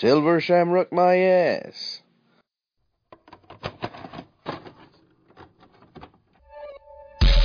[0.00, 2.00] Silver Shamrock my ass.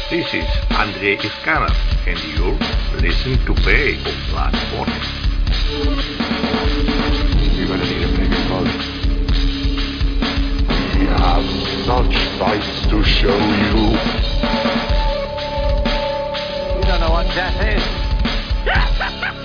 [0.09, 1.75] This is Andrei Iskanov,
[2.07, 2.57] and you're
[3.01, 5.11] listening to Bay of Black Forest.
[7.57, 8.71] You're gonna need a bigger boat.
[10.95, 11.47] We have
[11.83, 13.99] such sights to show you.
[16.77, 19.41] You don't know what death is.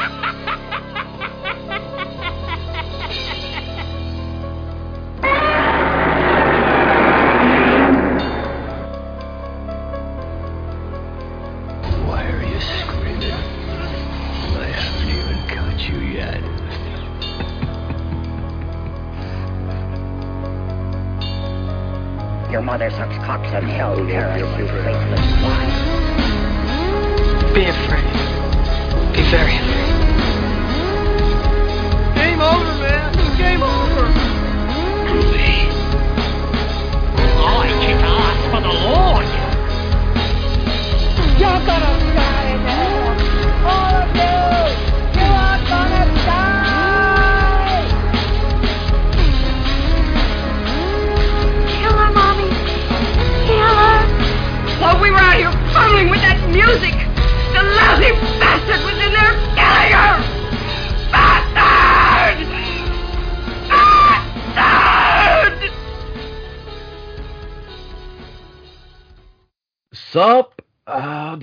[23.80, 25.29] cocks in hell,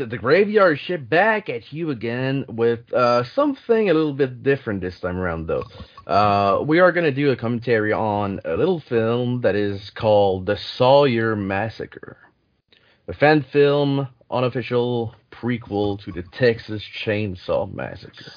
[0.10, 5.00] the, graveyard shit back at you again with uh, something a little bit different this
[5.00, 5.66] time around, though.
[6.06, 10.46] Uh, we are going to do a commentary on a little film that is called
[10.46, 12.18] The Sawyer Massacre,
[13.08, 18.32] a fan film, unofficial prequel to the Texas Chainsaw Massacre.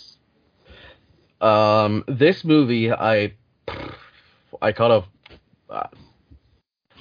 [1.41, 3.35] Um, this movie, I,
[4.61, 5.05] I kind of,
[5.69, 5.89] uh,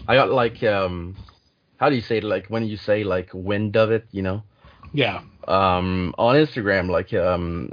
[0.08, 1.18] I got like, um,
[1.78, 2.24] how do you say it?
[2.24, 4.44] Like when you say like wind of it, you know?
[4.94, 5.22] Yeah.
[5.48, 7.72] Um, on Instagram, like um,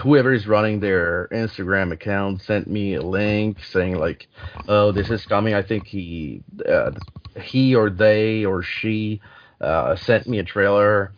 [0.00, 4.28] whoever is running their Instagram account sent me a link saying like,
[4.68, 5.54] oh, this is coming.
[5.54, 6.92] I think he, uh,
[7.40, 9.20] he or they or she,
[9.60, 11.12] uh, sent me a trailer,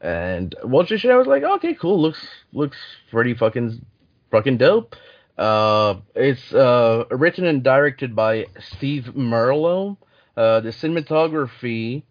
[0.00, 1.10] and watched the shit.
[1.10, 2.00] I was like, okay, cool.
[2.00, 2.76] Looks looks
[3.10, 3.84] pretty fucking
[4.30, 4.94] fucking dope.
[5.36, 9.96] Uh, it's uh written and directed by Steve Merlo.
[10.36, 12.02] Uh, the cinematography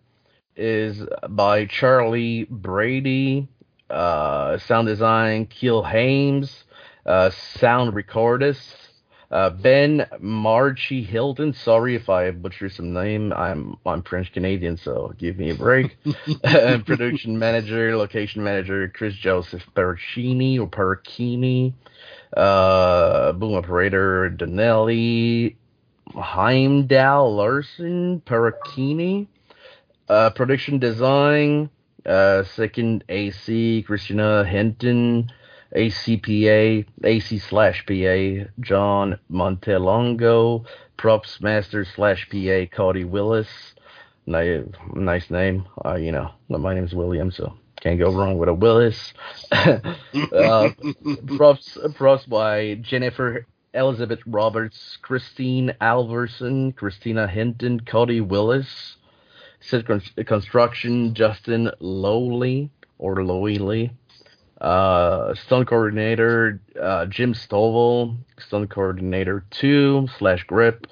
[0.57, 3.47] is by Charlie Brady.
[3.89, 6.63] Uh, sound design, Keel Hames.
[7.05, 7.29] Uh,
[7.59, 8.75] sound recordist,
[9.31, 11.53] uh, Ben Marchie Hilton.
[11.53, 13.31] Sorry if I butcher some name.
[13.31, 15.95] I'm I'm French Canadian, so give me a break.
[16.85, 21.73] production manager, location manager, Chris Joseph Percini or Percini.
[22.35, 25.55] Uh, boom operator, Danelli.
[26.13, 29.27] Heimdall Larson Perricini.
[30.09, 31.69] Uh, production design,
[32.05, 35.29] uh, second AC, Christina Hinton,
[35.75, 43.47] ACPA, AC slash PA, John Montelongo, props master slash PA, Cody Willis.
[44.25, 44.63] Nice,
[44.93, 45.65] nice name.
[45.85, 49.13] Uh, you know, my name's William, so can't go wrong with a Willis.
[49.51, 50.69] uh,
[51.37, 58.96] props, props by Jennifer Elizabeth Roberts, Christine Alverson, Christina Hinton, Cody Willis.
[59.69, 63.91] Con- construction, Justin Lowley or Lowley.
[64.59, 68.17] Uh, stunt coordinator, uh, Jim Stovall.
[68.39, 70.87] Stunt coordinator 2 slash grip,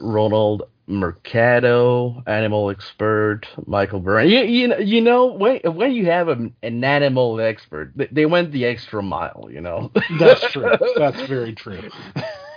[0.00, 4.28] Ronald Mercado, animal expert, Michael Byrne.
[4.28, 8.50] You, you, you know, when, when you have a, an animal expert, they, they went
[8.52, 9.92] the extra mile, you know?
[10.18, 10.70] That's true.
[10.96, 11.88] That's very true.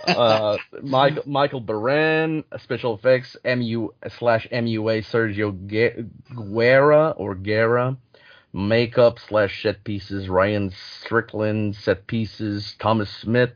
[0.08, 7.96] Uh, Michael Michael Baran, special effects, MU slash MUA Sergio Gue- Guerra or Guerra,
[8.52, 13.52] makeup slash set pieces Ryan Strickland, set pieces Thomas Smith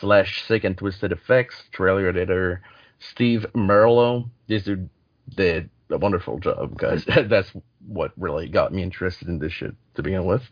[0.00, 2.62] slash sick and twisted effects, trailer editor
[2.98, 4.28] Steve Merlo.
[4.46, 4.88] This dude
[5.34, 7.04] did a wonderful job, guys.
[7.28, 7.52] That's
[7.86, 10.42] what really got me interested in this shit to begin with.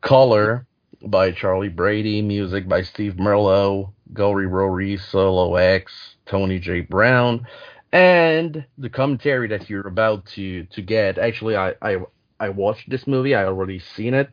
[0.00, 0.66] Color
[1.02, 6.80] by Charlie Brady, music by Steve Merlo, Gory Rory, Solo X, Tony J.
[6.80, 7.46] Brown,
[7.92, 11.18] and the commentary that you're about to to get.
[11.18, 11.96] Actually, I I,
[12.40, 13.34] I watched this movie.
[13.34, 14.30] I already seen it,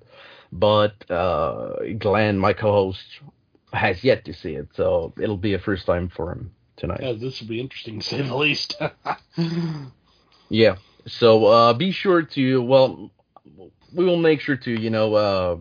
[0.51, 3.05] but uh, Glenn, my co-host,
[3.71, 7.01] has yet to see it, so it'll be a first time for him tonight.
[7.01, 8.75] Yeah, this will be interesting to say the least.
[10.49, 10.75] Yeah.
[11.07, 13.11] So uh, be sure to well,
[13.93, 15.57] we will make sure to you know uh,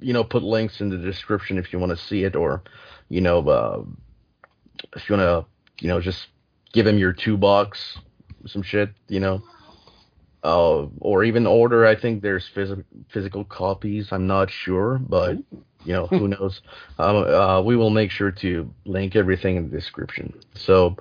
[0.00, 2.62] you know put links in the description if you want to see it or
[3.08, 3.82] you know uh,
[4.94, 6.28] if you want to you know just
[6.72, 7.98] give him your two bucks
[8.46, 9.42] some shit you know
[10.42, 11.86] uh, or even order.
[11.86, 14.08] I think there's phys- physical copies.
[14.10, 15.36] I'm not sure, but
[15.84, 16.62] you know who knows.
[16.98, 20.32] Um, uh, we will make sure to link everything in the description.
[20.54, 20.96] So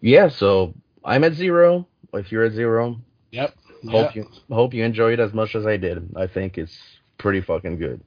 [0.00, 0.74] yeah, so
[1.04, 1.86] I'm at zero.
[2.12, 3.00] If you're at zero,
[3.30, 3.54] Yep.
[3.88, 4.16] hope yep.
[4.16, 6.14] you hope you enjoy it as much as I did.
[6.16, 6.76] I think it's
[7.22, 8.02] pretty fucking good.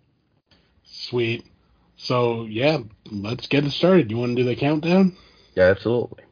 [0.84, 1.46] Sweet.
[1.98, 2.80] So yeah,
[3.10, 4.12] let's get it started.
[4.12, 5.16] You want to do the countdown?
[5.56, 6.24] Yeah, absolutely.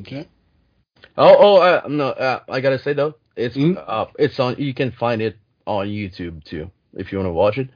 [0.00, 0.28] Okay.
[1.16, 3.82] Oh, oh, uh, no, uh, I gotta say though, it's Mm.
[3.86, 4.56] uh, it's on.
[4.58, 7.68] You can find it on YouTube too if you want to watch it.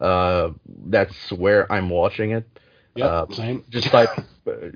[0.00, 0.50] Uh,
[0.86, 2.46] that's where I'm watching it.
[2.96, 3.06] Yep.
[3.10, 3.64] Uh, same.
[3.70, 4.10] just type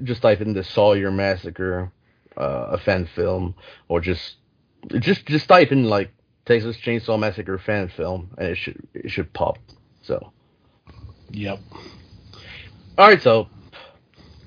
[0.04, 1.90] just type in the Sawyer Massacre,
[2.36, 3.54] uh, a fan film,
[3.88, 4.36] or just
[5.00, 6.12] just just type in like
[6.44, 9.58] Texas Chainsaw Massacre fan film, and it should it should pop.
[10.02, 10.32] So,
[11.30, 11.60] Yep.
[12.98, 13.48] all right, so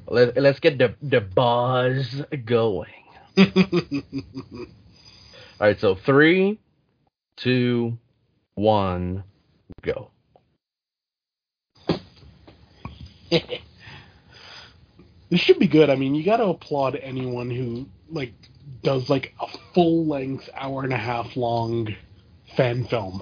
[0.08, 2.92] let let's get the the buzz going.
[5.58, 6.60] All right, so three,
[7.38, 7.98] two,
[8.56, 9.24] one,
[9.82, 10.10] go.
[13.30, 13.62] this
[15.34, 15.90] should be good.
[15.90, 18.34] I mean, you got to applaud anyone who like
[18.86, 21.94] does like a full length hour and a half long
[22.56, 23.22] fan film.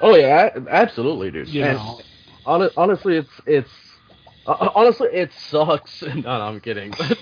[0.00, 1.48] Oh yeah, absolutely, dude.
[1.48, 2.00] You And know.
[2.44, 3.70] hon- honestly, it's it's
[4.46, 6.02] uh, honestly it sucks.
[6.02, 6.90] no, no, I'm kidding.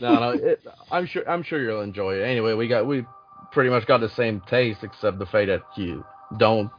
[0.00, 2.24] no, no, it, I'm sure I'm sure you'll enjoy it.
[2.24, 3.06] Anyway, we got we
[3.52, 6.04] pretty much got the same taste, except the fact that you
[6.36, 6.70] don't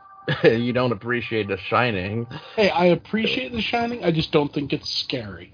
[0.44, 2.26] you don't appreciate The Shining.
[2.56, 4.02] Hey, I appreciate The Shining.
[4.02, 5.52] I just don't think it's scary.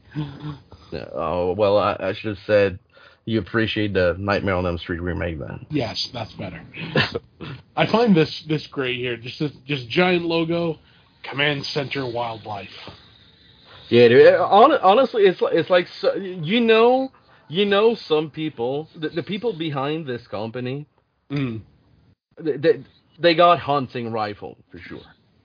[1.15, 2.79] Oh well, I, I should have said
[3.29, 5.67] you appreciate the Nightmare on Elm Street remake then.
[5.71, 6.63] Yes, that's better.
[7.77, 9.19] I find this this great here.
[9.19, 10.79] Just this, just giant logo,
[11.23, 12.73] Command Center Wildlife.
[13.91, 14.35] Yeah, dude.
[14.35, 17.13] Honestly, it's like it's like so, you know,
[17.49, 20.87] you know, some people, the, the people behind this company,
[21.31, 21.61] Mm.
[22.41, 22.85] they, they
[23.19, 25.03] they got hunting rifle for sure.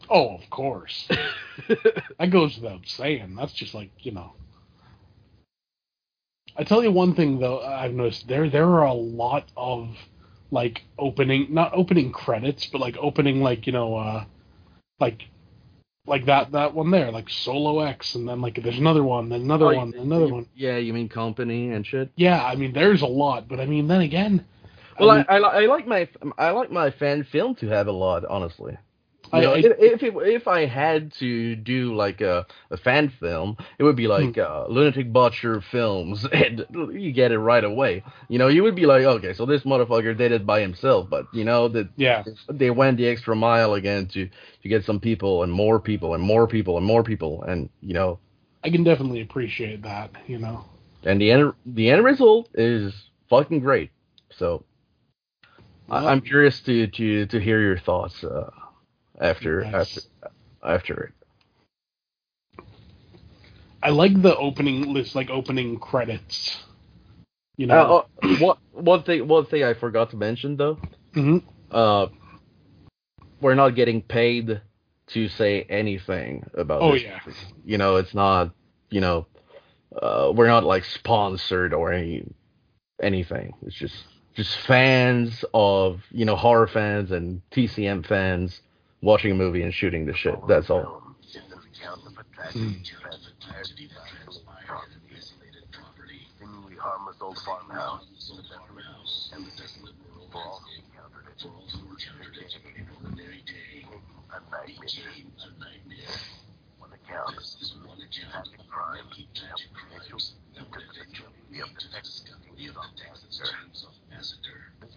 [0.09, 1.09] Oh, of course.
[1.68, 3.35] that goes without saying.
[3.35, 4.31] That's just like you know.
[6.56, 9.90] I tell you one thing though, I've noticed there there are a lot of
[10.52, 14.26] like opening, not opening credits, but like opening like you know, uh
[15.00, 15.24] like
[16.06, 19.42] like that that one there, like Solo X, and then like there's another one, then
[19.42, 20.46] another Oh, one, another you- one.
[20.56, 22.12] Yeah, you mean company and shit.
[22.16, 24.46] Yeah, I mean there's a lot, but I mean then again,
[25.00, 26.08] Well, I, mean, I, li- I like my
[26.38, 28.78] I like my fan film to have a lot, honestly.
[29.31, 33.10] You know, I- if if, it, if I had to do like a, a fan
[33.10, 38.04] film, it would be like uh, Lunatic Butcher films, and you get it right away.
[38.30, 41.25] You know, you would be like, okay, so this motherfucker did it by himself, but
[41.34, 44.28] you know that yeah, they went the extra mile again to
[44.62, 47.94] to get some people and more people and more people and more people, and you
[47.94, 48.19] know,
[48.64, 50.12] I can definitely appreciate that.
[50.28, 50.66] You know.
[51.06, 52.94] and the end the end result is
[53.30, 53.90] fucking great.
[54.31, 54.64] So
[55.90, 58.50] I, I'm curious to to to hear your thoughts uh,
[59.20, 59.74] after Yes.
[59.74, 60.02] after
[60.64, 61.14] after it.
[63.82, 66.64] I like the opening list, like opening credits.
[67.58, 68.06] You know.
[68.22, 70.80] Uh, uh, what one thing one thing I forgot to mention though,
[71.14, 71.44] Mhm.
[71.72, 72.08] uh,
[73.42, 74.62] we're not getting paid
[75.08, 76.82] to say anything about.
[76.82, 77.20] Oh, this yeah.
[77.66, 78.54] You know, it's not.
[78.90, 79.28] You know,
[80.02, 82.24] uh, we're not like sponsored or any
[83.02, 83.54] anything.
[83.66, 84.06] It's just
[84.36, 88.62] just fans of you know horror fans and TCM fans
[89.04, 90.36] watching a movie and shooting the shit.
[90.48, 91.04] That's all.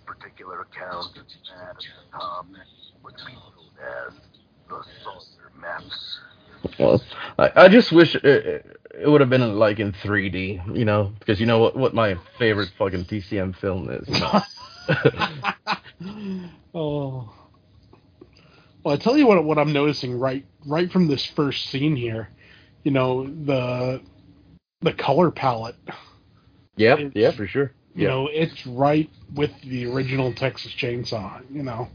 [0.07, 2.47] particular account at the top
[3.13, 4.15] known as
[4.69, 6.19] the Sawyer Maps.
[6.79, 7.03] Well,
[7.39, 8.25] I, I just wish it,
[8.95, 12.17] it would have been like in 3D, you know, because you know what what my
[12.39, 14.09] favorite fucking TCM film is.
[16.75, 17.33] oh.
[18.85, 22.31] Well, I tell you what, what I'm noticing right, right from this first scene here,
[22.85, 24.01] you know, the
[24.83, 25.77] the color palette.
[26.77, 27.73] Yep, It's- yeah, for sure.
[27.95, 28.09] You Yeah.
[28.09, 31.43] know, it's right with the original Texas Chainsaw.
[31.51, 31.89] You know,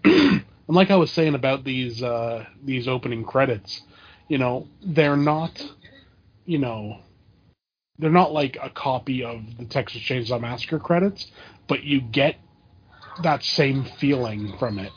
[0.04, 3.82] and like I was saying about these uh, these opening credits,
[4.28, 5.62] you know, they're not,
[6.44, 7.00] you know,
[7.98, 11.30] they're not like a copy of the Texas Chainsaw Massacre credits,
[11.68, 12.36] but you get
[13.22, 14.92] that same feeling from it.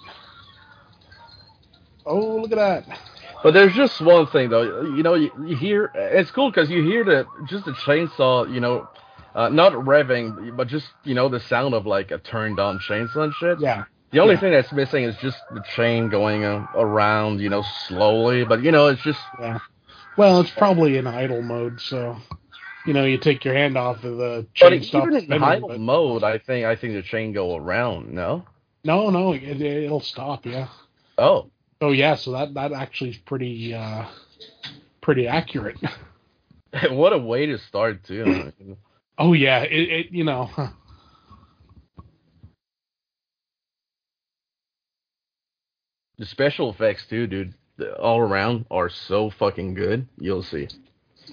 [2.05, 2.99] Oh, look at that!
[3.43, 6.81] But there's just one thing though, you know, you, you hear it's cool because you
[6.81, 8.87] hear the just the chainsaw, you know,
[9.35, 13.23] uh, not revving, but just you know the sound of like a turned on chainsaw
[13.25, 13.59] and shit.
[13.59, 13.83] Yeah.
[14.13, 14.39] The only Yeah.
[14.39, 18.45] thing that's missing is just the chain going uh, around, you know, slowly.
[18.45, 19.59] But you know, it's just Yeah.
[20.15, 22.15] Well, it's probably in idle mode, so
[22.85, 25.39] you know you take your hand off of the but chain stops even in spinning,
[25.41, 28.13] high but- mode, I think I think the chain go around.
[28.13, 28.45] No.
[28.85, 30.45] No, no, it, it'll stop.
[30.45, 30.67] Yeah.
[31.17, 31.49] Oh.
[31.81, 34.05] Oh yeah, so that that actually is pretty uh
[35.01, 35.77] pretty accurate.
[36.91, 38.53] what a way to start too.
[39.17, 40.49] Oh yeah, it, it you know.
[46.17, 50.07] The special effects too, dude, the- all around are so fucking good.
[50.19, 50.67] You'll see.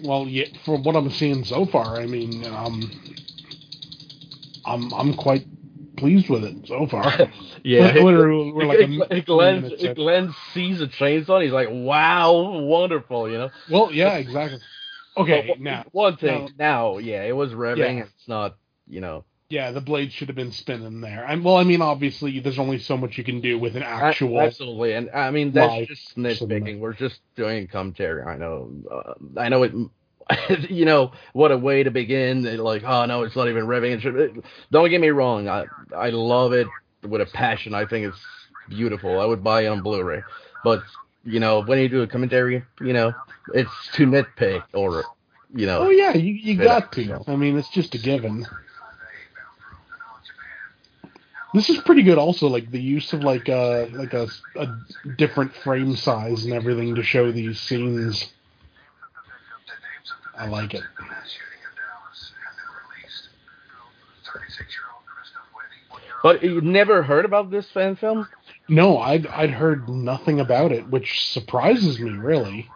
[0.03, 2.91] Well, yeah, from what I'm seeing so far, I mean, um,
[4.65, 5.47] I'm I'm quite
[5.97, 7.13] pleased with it so far.
[7.63, 9.95] Yeah, We're- we're, like a Glenn, Glenn, minutes in.
[9.95, 11.35] Glenn sees a chainsaw.
[11.35, 13.51] And he's like, "Wow, wonderful!" You know.
[13.71, 14.61] Well, yeah, exactly.
[15.15, 16.49] Okay, now one thing.
[16.57, 17.77] now- Now, yeah, it was revving.
[17.99, 18.05] Yeah.
[18.05, 18.57] It's not,
[18.89, 19.25] you know.
[19.51, 21.25] Yeah, the blade should have been spinning there.
[21.25, 24.39] And well, I mean, obviously, there's only so much you can do with an actual.
[24.39, 26.79] A- absolutely, and I mean that's just nitpicking.
[26.79, 28.23] We're just doing commentary.
[28.23, 29.73] I know, uh, I know it.
[30.71, 32.43] You know what a way to begin.
[32.43, 34.41] They're Like, oh no, it's not even revving.
[34.71, 35.49] Don't get me wrong.
[35.49, 35.67] I
[35.97, 36.69] I love it
[37.03, 37.75] with a passion.
[37.75, 38.21] I think it's
[38.69, 39.19] beautiful.
[39.19, 40.23] I would buy it on Blu-ray.
[40.63, 40.85] But
[41.25, 43.13] you know, when you do a commentary, you know,
[43.53, 45.05] it's to nitpick or
[45.53, 45.87] you know.
[45.87, 47.03] Oh yeah, you you got to.
[47.03, 47.25] you know.
[47.27, 48.47] I mean, it's just a given.
[51.53, 52.19] This is pretty good.
[52.19, 54.69] Also, like the use of like a like a, a
[55.17, 58.33] different frame size and everything to show these scenes.
[60.39, 60.85] I like it.
[66.23, 68.29] But you never heard about this fan film?
[68.69, 72.71] No, I'd I'd heard nothing about it, which surprises me really.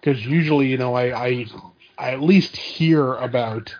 [0.00, 1.46] Because usually, you know, I, I
[1.98, 3.74] I at least hear about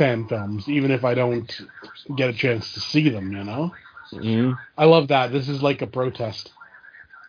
[0.00, 1.60] fan films, even if I don't
[2.16, 3.32] get a chance to see them.
[3.32, 3.74] You know.
[4.12, 4.52] Mm-hmm.
[4.78, 5.30] I love that.
[5.30, 6.50] This is like a protest.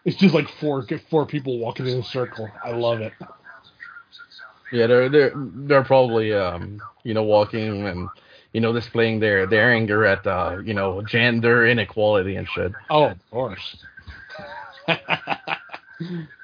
[0.06, 2.60] It's just like four four people walking in a circle.
[2.64, 3.14] I love it.
[4.72, 8.10] Yeah, they're they're they're probably um you know walking and
[8.54, 12.74] you know displaying their their anger at uh you know gender inequality and shit.
[12.90, 13.78] Oh, of course.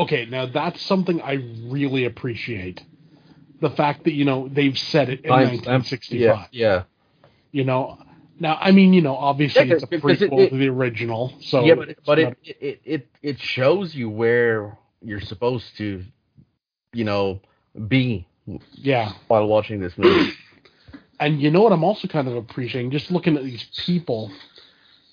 [0.00, 2.82] okay, now that's something I really appreciate.
[3.60, 6.20] The fact that you know they've said it in Time- 1965.
[6.20, 6.82] Yeah, yeah.
[7.52, 7.98] You know,
[8.38, 10.68] now I mean, you know, obviously Yeah, it's a because it- prequel it- to the
[10.68, 15.76] original, so yeah, but but not- it, it it it shows you where you're supposed
[15.78, 16.02] to,
[16.92, 17.40] you know,
[17.88, 18.26] be
[18.74, 19.12] yeah.
[19.28, 20.32] while watching this movie.
[21.22, 24.32] And you know what I'm also kind of appreciating, just looking at these people,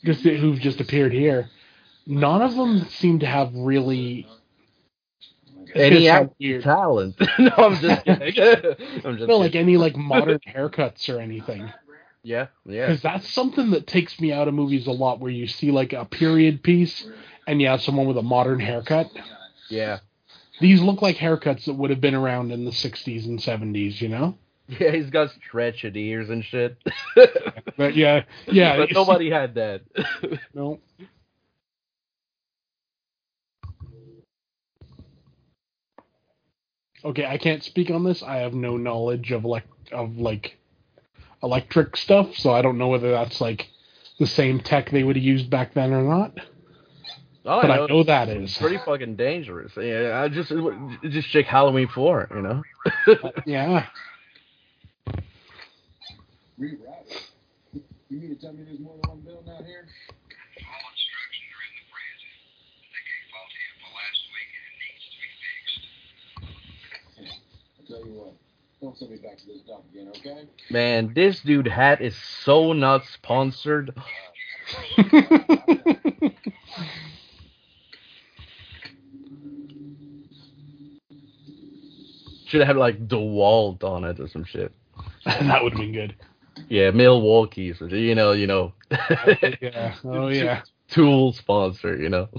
[0.06, 1.50] just who've just appeared here.
[2.06, 4.47] None of them seem to have really it's gonna
[5.76, 7.16] Any acting talent?
[7.40, 8.06] no, I'm just
[8.36, 8.76] kidding.
[9.06, 11.72] I'm just no, like any like modern haircuts or anything.
[12.24, 12.88] yeah, yeah.
[12.88, 15.94] Because that's something that takes me out of movies a lot, where you see like
[15.94, 17.08] a period piece
[17.48, 19.10] and you have someone with a modern haircut.
[19.70, 20.00] Yeah.
[20.60, 24.10] These look like haircuts that would have been around in the 60s and 70s, you
[24.10, 24.38] know?
[24.68, 26.78] Yeah, he's got stretched ears and shit.
[27.78, 28.76] But yeah, yeah.
[28.76, 29.82] but nobody had that.
[30.54, 30.80] No.
[37.06, 38.24] Okay, I can't speak on this.
[38.24, 40.58] I have no knowledge of like of like
[41.44, 43.70] electric stuff, so I don't know whether that's like
[44.20, 46.38] the same tech they would have used back then or not.
[47.46, 49.72] All But I know know it's- that pretty fucking dangerous.
[49.78, 50.52] Yeah, I just
[51.04, 52.64] just check Halloween four, you know.
[53.08, 53.86] Uh, yeah.
[56.60, 57.22] Reroute.
[58.10, 59.86] You mean to tell me there's more than one building out here?
[67.80, 68.34] I tell you what,
[68.82, 70.48] don't send me back to this dump again, okay?
[70.70, 73.94] Man, this dude hat is so not sponsored.
[82.46, 84.72] Should have like DeWalt on it or some shit.
[85.26, 86.16] that would have been good.
[86.70, 88.74] Yeah, Milwaukee, so you know, you know.
[89.10, 89.96] Oh, yeah.
[90.06, 90.62] Oh yeah.
[90.90, 92.30] Tool sponsor, you know.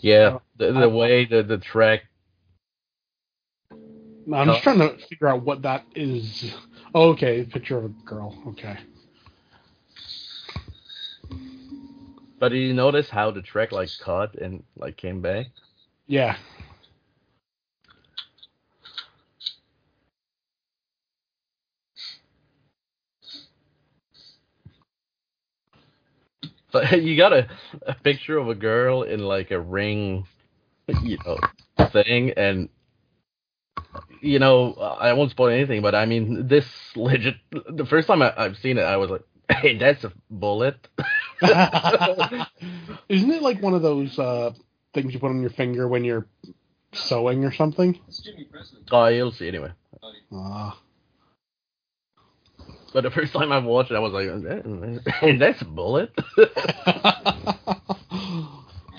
[0.00, 2.02] Yeah, the, the way the the track.
[4.32, 6.54] I'm just trying to figure out what that is.
[6.94, 8.36] Oh, okay, picture of a girl.
[8.48, 8.78] Okay.
[12.38, 15.46] But did you notice how the track like cut and like came back?
[16.06, 16.36] Yeah.
[26.72, 27.48] But you got a,
[27.82, 30.26] a picture of a girl in like a ring,
[31.02, 31.38] you know,
[31.92, 32.68] thing, and
[34.20, 37.36] you know, I won't spoil anything, but I mean, this legit.
[37.50, 40.88] The first time I, I've seen it, I was like, "Hey, that's a bullet."
[43.08, 44.52] Isn't it like one of those uh,
[44.94, 46.26] things you put on your finger when you're
[46.92, 47.98] sewing or something?
[48.90, 49.72] Oh, you'll see anyway.
[50.32, 50.78] Ah.
[52.92, 56.12] But the first time I watched it, I was like, "That- "That's a bullet."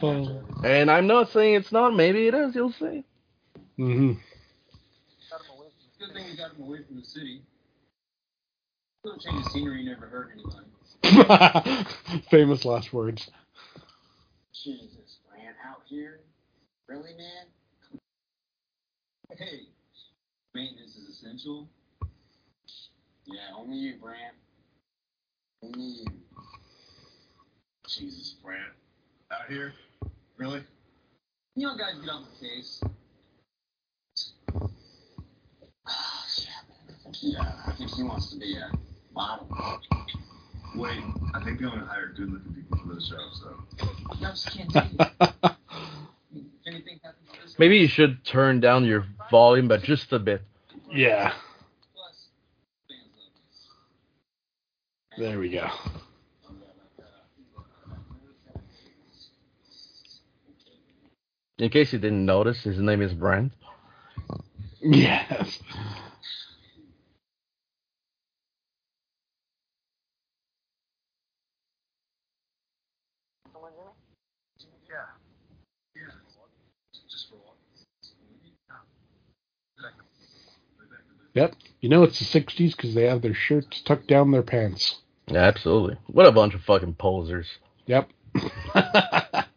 [0.03, 0.43] Oh.
[0.65, 1.95] and I'm not saying it's not.
[1.95, 2.55] Maybe it is.
[2.55, 3.03] You'll see.
[3.77, 4.13] hmm
[5.99, 7.41] Good thing you got him away from the city.
[9.03, 10.67] Little change of scenery never hurt anybody.
[12.31, 13.29] Famous last words.
[14.53, 16.21] Jesus, man, out here?
[16.87, 17.47] Really, man?
[19.37, 19.61] Hey,
[20.55, 21.69] maintenance is essential.
[23.25, 24.35] Yeah, only you, Brant.
[25.63, 26.05] Only you.
[27.87, 28.61] Jesus, Brant.
[29.31, 29.73] Out here?
[30.37, 30.63] Really?
[31.55, 32.81] You know, guys get on the case.
[37.23, 38.71] Yeah, I think he wants to be a
[39.13, 39.47] model.
[40.75, 41.03] Wait,
[41.35, 43.87] I think they only hire good looking people for those jobs, though.
[44.09, 45.11] I just can't take it.
[46.31, 50.19] If anything happens to this Maybe you should turn down your volume, but just a
[50.19, 50.41] bit.
[50.91, 51.33] Yeah.
[55.17, 55.67] There we go.
[61.59, 63.53] In case you didn't notice, his name is Brent.
[64.81, 65.59] Yes.
[81.35, 81.55] Yep.
[81.81, 85.01] You know it's the 60s because they have their shirts tucked down their pants.
[85.27, 85.97] Yeah, absolutely.
[86.07, 87.47] What a bunch of fucking posers.
[87.87, 88.09] Yep.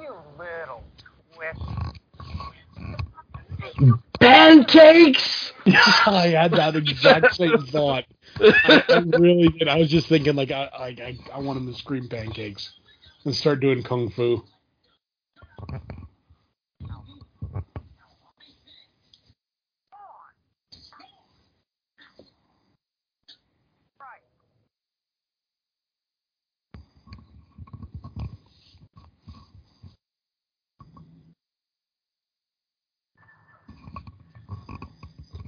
[0.00, 0.82] You little
[1.34, 1.56] twit.
[4.20, 5.43] Pancakes!
[6.06, 8.04] I had that exact same thought.
[8.40, 9.68] I, I really did.
[9.68, 12.72] I was just thinking, like, I, I, I- I want him to scream pancakes
[13.24, 14.42] and start doing kung fu.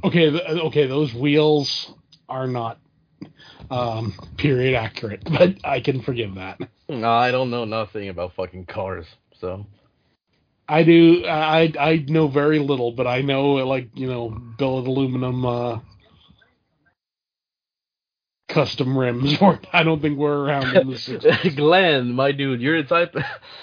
[0.07, 1.93] Okay, th- okay, those wheels
[2.29, 2.79] are not
[3.71, 6.61] um, period accurate, but I can forgive that.
[6.89, 9.07] No, I don't know nothing about fucking cars,
[9.41, 9.67] so.
[10.69, 11.25] I do.
[11.27, 15.79] I I know very little, but I know like you know billet aluminum uh,
[18.49, 19.37] custom rims.
[19.43, 21.57] Or I don't think we're around in the 60s.
[21.57, 23.15] Glenn, my dude, you're the type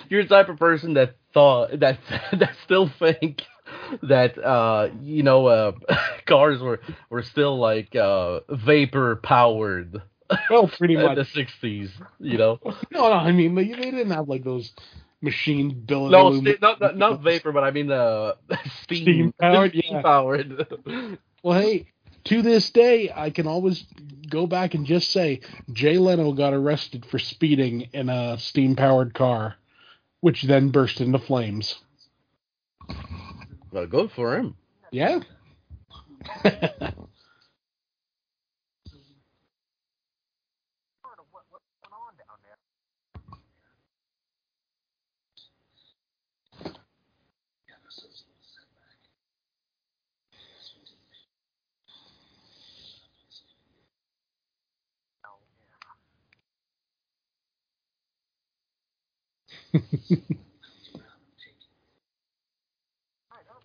[0.09, 1.99] you're the type of person that thought that
[2.31, 3.43] that still think
[4.03, 5.71] that uh you know uh
[6.25, 10.01] cars were were still like uh vapor powered
[10.49, 11.15] Well, pretty in much.
[11.17, 12.59] the 60s, you know.
[12.91, 14.73] No, no, I mean they, they didn't have like those
[15.21, 16.29] machine billet No,
[16.61, 18.37] not, not not vapor, but I mean the
[18.83, 20.01] steam Steam powered, steam yeah.
[20.01, 20.67] powered.
[21.43, 21.87] Well, hey,
[22.25, 23.85] to this day, I can always
[24.29, 29.13] go back and just say Jay Leno got arrested for speeding in a steam powered
[29.13, 29.55] car,
[30.21, 31.79] which then burst into flames.
[33.73, 34.55] Well, good for him.
[34.91, 35.19] Yeah.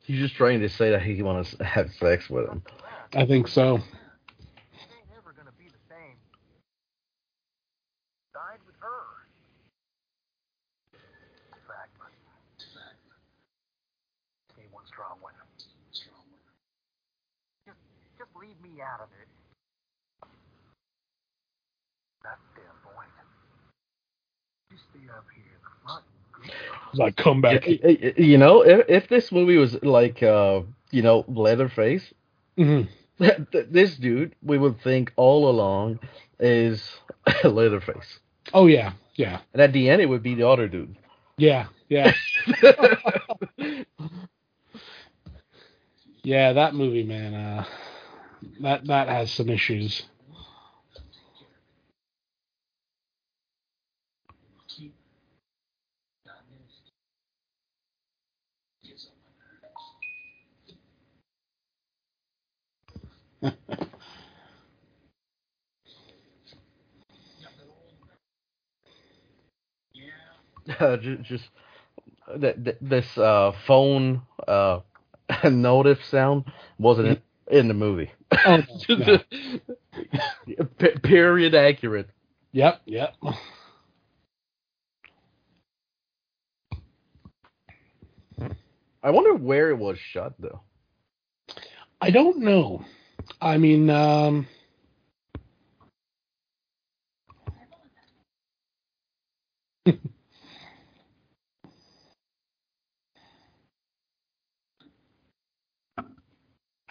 [0.08, 2.62] He's just trying to say that he wants to have sex with him.
[3.12, 3.76] I think so.
[3.76, 3.82] It
[4.88, 6.16] ain't never gonna be the same.
[8.32, 9.04] Died with her.
[11.68, 11.92] Fact.
[14.58, 15.34] Ain't one strong one.
[17.68, 17.76] Just,
[18.16, 19.28] just leave me out of it.
[22.24, 23.12] That's the point.
[24.72, 25.47] You stay up here in the front.
[26.94, 27.66] Like come back.
[27.66, 32.12] Y- y- You know, if, if this movie was like, uh, you know, Leatherface,
[32.58, 32.88] Mhm.
[33.70, 35.98] this dude, we would think all along
[36.40, 36.82] is
[37.44, 38.20] Leatherface.
[38.54, 40.96] Oh yeah, yeah, And at the end, it would be the other dude.
[41.36, 42.12] yeah, yeah,
[46.22, 46.52] yeah.
[46.54, 47.34] That movie, man.
[47.34, 47.64] Uh,
[48.60, 50.02] that that has some issues.
[70.80, 71.44] uh, just, just
[72.40, 74.80] th- th- this uh, phone uh,
[75.30, 76.44] notif sound
[76.78, 77.22] wasn't in,
[77.60, 78.10] in the movie.
[78.44, 79.18] Oh, no.
[80.78, 82.08] P- period accurate.
[82.52, 83.14] Yep, yep.
[89.02, 90.60] I wonder where it was shot though.
[92.00, 92.84] I don't know.
[93.40, 94.46] I mean, um,
[99.86, 99.92] I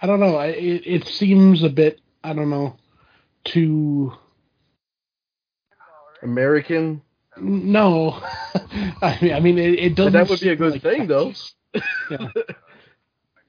[0.08, 0.36] don't know.
[0.36, 2.76] I, it, it seems a bit, I don't know,
[3.45, 4.13] too.
[6.23, 7.02] American.
[7.39, 8.12] No,
[9.02, 10.13] I mean, I mean, it, it doesn't.
[10.13, 11.34] that would be a good like thing though.
[12.10, 12.30] Yeah.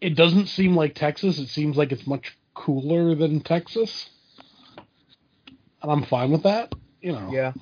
[0.00, 1.38] It doesn't seem like Texas.
[1.38, 4.10] It seems like it's much cooler than Texas,
[5.82, 6.72] and I'm fine with that.
[7.02, 7.52] You know, Yeah.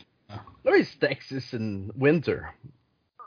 [0.63, 2.55] Where is Texas in winter?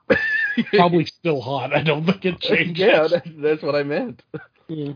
[0.74, 1.74] probably still hot.
[1.76, 2.78] I don't think it changes.
[2.80, 4.24] yeah, that, that's what I meant.
[4.70, 4.94] Yeah.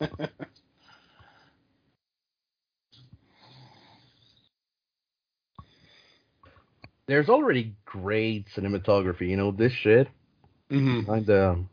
[7.06, 9.28] There's already great cinematography.
[9.28, 10.08] You know this shit.
[10.70, 11.64] hmm Like the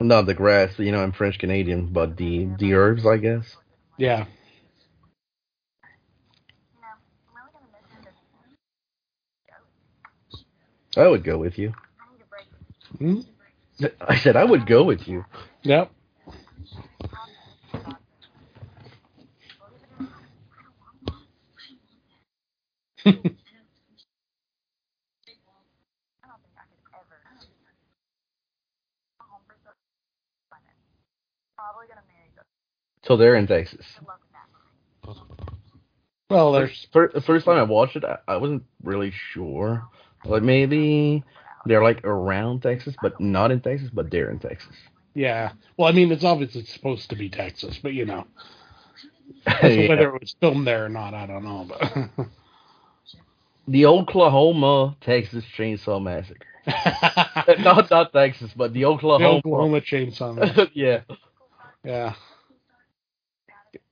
[0.00, 0.78] not the grass.
[0.78, 3.56] You know, I'm French Canadian, but the the herbs, I guess.
[3.98, 4.26] Yeah.
[10.96, 11.72] I would go with you.
[12.98, 13.20] Hmm?
[14.00, 15.24] I said I would go with you.
[15.62, 15.90] Yep.
[33.04, 33.84] So they're in Texas.
[36.30, 39.86] Well, there's Fir- the first time I watched it, I, I wasn't really sure.
[40.24, 41.24] Like maybe
[41.66, 44.74] they're like around Texas, but not in Texas, but they're in Texas.
[45.14, 45.52] yeah.
[45.76, 48.26] Well, I mean, it's obviously supposed to be Texas, but you know,
[49.46, 49.88] Yeah.
[49.88, 51.66] whether it was filmed there or not, I don't know.
[51.68, 52.26] But
[53.68, 56.46] The Oklahoma Texas Chainsaw Massacre.
[57.62, 59.38] not not Texas, but the the Oklahoma.
[59.38, 60.34] Oklahoma Chainsaw.
[60.56, 60.68] Man.
[60.72, 61.00] yeah.
[61.84, 62.14] Yeah.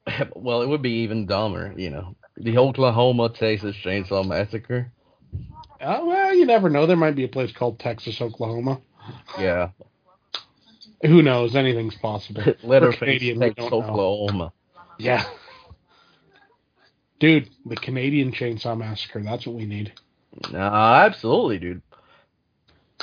[0.35, 2.17] Well, it would be even dumber, you know.
[2.37, 4.91] The Oklahoma Texas Chainsaw Massacre.
[5.81, 6.87] Uh, well, you never know.
[6.87, 8.81] There might be a place called Texas, Oklahoma.
[9.39, 9.71] Yeah.
[11.03, 11.57] Who knows?
[11.57, 12.43] Anything's possible.
[12.63, 13.65] We're Leatherface Texas.
[13.65, 14.53] Oklahoma.
[14.99, 15.25] Yeah.
[17.19, 19.23] Dude, the Canadian Chainsaw Massacre.
[19.23, 19.93] That's what we need.
[20.51, 21.83] Nah, absolutely, dude.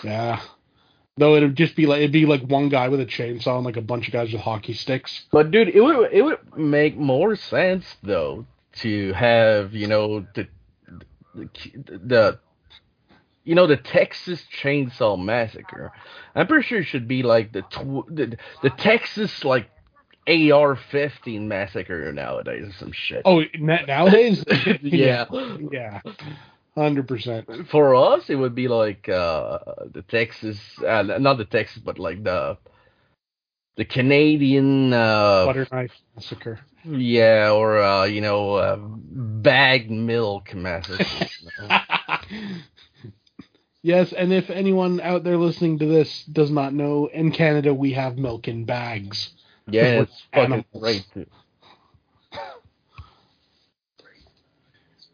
[0.03, 0.41] Yeah.
[1.17, 3.77] Though it'd just be like it'd be like one guy with a chainsaw and like
[3.77, 5.25] a bunch of guys with hockey sticks.
[5.31, 8.45] But dude, it would it would make more sense though
[8.77, 10.47] to have you know the
[11.33, 11.49] the,
[11.87, 12.39] the
[13.43, 15.91] you know the Texas Chainsaw Massacre.
[16.35, 19.69] I'm pretty sure it should be like the tw- the, the Texas like
[20.27, 23.21] AR-15 massacre nowadays or some shit.
[23.23, 24.43] Oh, nowadays?
[24.81, 25.25] yeah.
[25.71, 26.01] yeah.
[26.77, 27.49] Hundred percent.
[27.71, 29.57] For us, it would be like uh,
[29.91, 32.59] the Texas, uh, not the Texas, but like the
[33.77, 36.59] the Canadian uh, Butter knife massacre.
[36.85, 41.03] Yeah, or uh, you know, uh, bagged milk massacre.
[43.83, 47.93] Yes, and if anyone out there listening to this does not know, in Canada we
[47.93, 49.29] have milk in bags.
[49.69, 50.65] Yeah, it's fucking animals.
[50.77, 51.25] great too.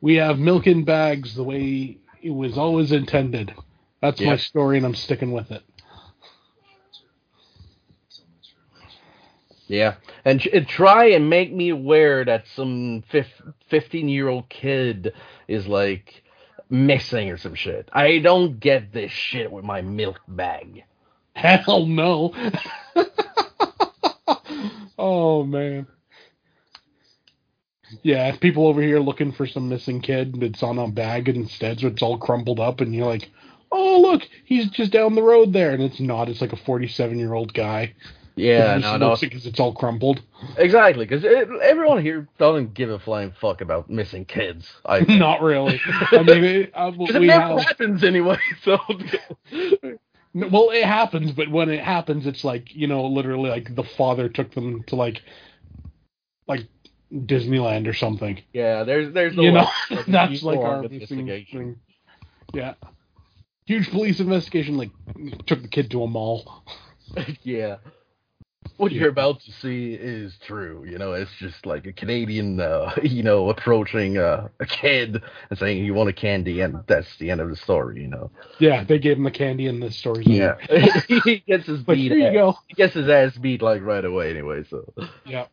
[0.03, 3.55] We have milk in bags the way it was always intended.
[4.01, 5.63] That's my story, and I'm sticking with it.
[9.67, 13.05] Yeah, and, and try and make me aware that some
[13.69, 15.13] fifteen year old kid
[15.47, 16.21] is like
[16.69, 17.87] missing or some shit.
[17.93, 20.83] I don't get this shit with my milk bag.
[21.33, 22.33] Hell no.
[24.97, 25.87] oh man.
[28.01, 31.88] Yeah, people over here looking for some missing kid that's on a bag instead, so
[31.88, 33.29] it's all crumpled up, and you're like,
[33.71, 36.29] "Oh, look, he's just down the road there," and it's not.
[36.29, 37.93] It's like a 47 year old guy.
[38.36, 40.21] Yeah, no, no, because it's all crumpled.
[40.58, 41.06] exactly.
[41.06, 41.23] Because
[41.62, 44.71] everyone here doesn't give a flying fuck about missing kids.
[44.86, 45.79] I not really.
[46.12, 47.60] I mean, it, uh, it never have.
[47.60, 48.38] happens anyway.
[48.63, 48.79] So
[50.34, 54.29] Well, it happens, but when it happens, it's like you know, literally, like the father
[54.29, 55.21] took them to like,
[56.47, 56.62] like
[57.13, 58.41] Disneyland or something.
[58.54, 61.60] yeah, there's there's no you know, like, that's like our investigation.
[61.60, 61.80] thing.
[62.54, 62.73] Yeah,
[63.65, 64.78] huge police investigation.
[64.78, 64.91] Like,
[65.45, 66.63] took the kid to a mall.
[67.43, 67.78] yeah.
[68.78, 70.86] What you're about to see is true.
[70.89, 75.60] You know, it's just like a Canadian, uh, you know, approaching uh, a kid and
[75.60, 78.02] saying, "You want a candy?" and that's the end of the story.
[78.02, 78.32] You know.
[78.60, 80.23] Yeah, they gave him the candy in the story.
[80.26, 80.56] Yeah.
[81.23, 82.12] he gets his beat.
[82.12, 82.58] here you go.
[82.67, 84.32] He gets his ass beat like right away.
[84.32, 84.91] Anyway, so.
[85.26, 85.45] Yeah.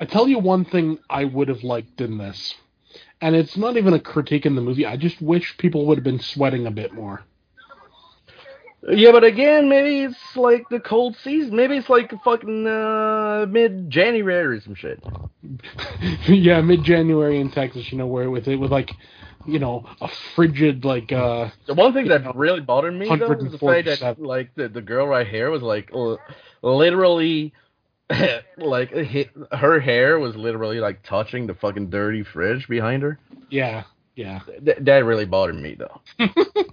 [0.00, 2.54] I tell you one thing I would have liked in this,
[3.20, 4.86] and it's not even a critique in the movie.
[4.86, 7.22] I just wish people would have been sweating a bit more.
[8.88, 11.56] Yeah, but again, maybe it's like the cold season.
[11.56, 15.02] Maybe it's like fucking uh, mid January or some shit.
[16.28, 18.90] yeah, mid January in Texas, you know, where with it with like,
[19.46, 23.52] you know, a frigid like uh The one thing that really bothered me though was
[23.52, 26.18] the fact that like the, the girl right here was like l-
[26.62, 27.52] literally
[28.58, 28.90] like
[29.52, 33.18] her hair was literally like touching the fucking dirty fridge behind her.
[33.48, 34.40] yeah, yeah.
[34.62, 36.00] Th- that really bothered me though.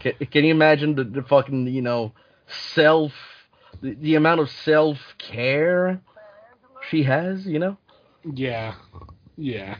[0.00, 2.12] can, can you imagine the, the fucking you know
[2.74, 3.12] self
[3.82, 6.00] the, the amount of self care
[6.90, 7.46] she has?
[7.46, 7.76] You know.
[8.24, 8.74] Yeah.
[9.36, 9.78] Yeah.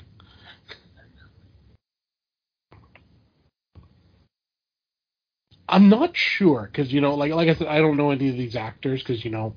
[5.69, 8.37] I'm not sure because you know, like like I said, I don't know any of
[8.37, 9.55] these actors because you know,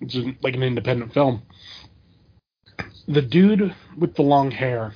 [0.00, 1.42] it's like an independent film.
[3.06, 4.94] The dude with the long hair,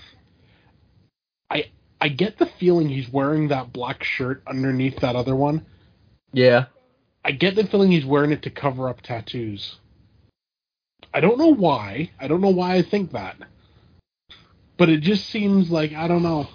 [1.51, 5.65] I I get the feeling he's wearing that black shirt underneath that other one.
[6.33, 6.67] Yeah.
[7.25, 9.77] I get the feeling he's wearing it to cover up tattoos.
[11.13, 12.11] I don't know why.
[12.21, 13.37] I don't know why I think that.
[14.77, 16.49] But it just seems like I don't know.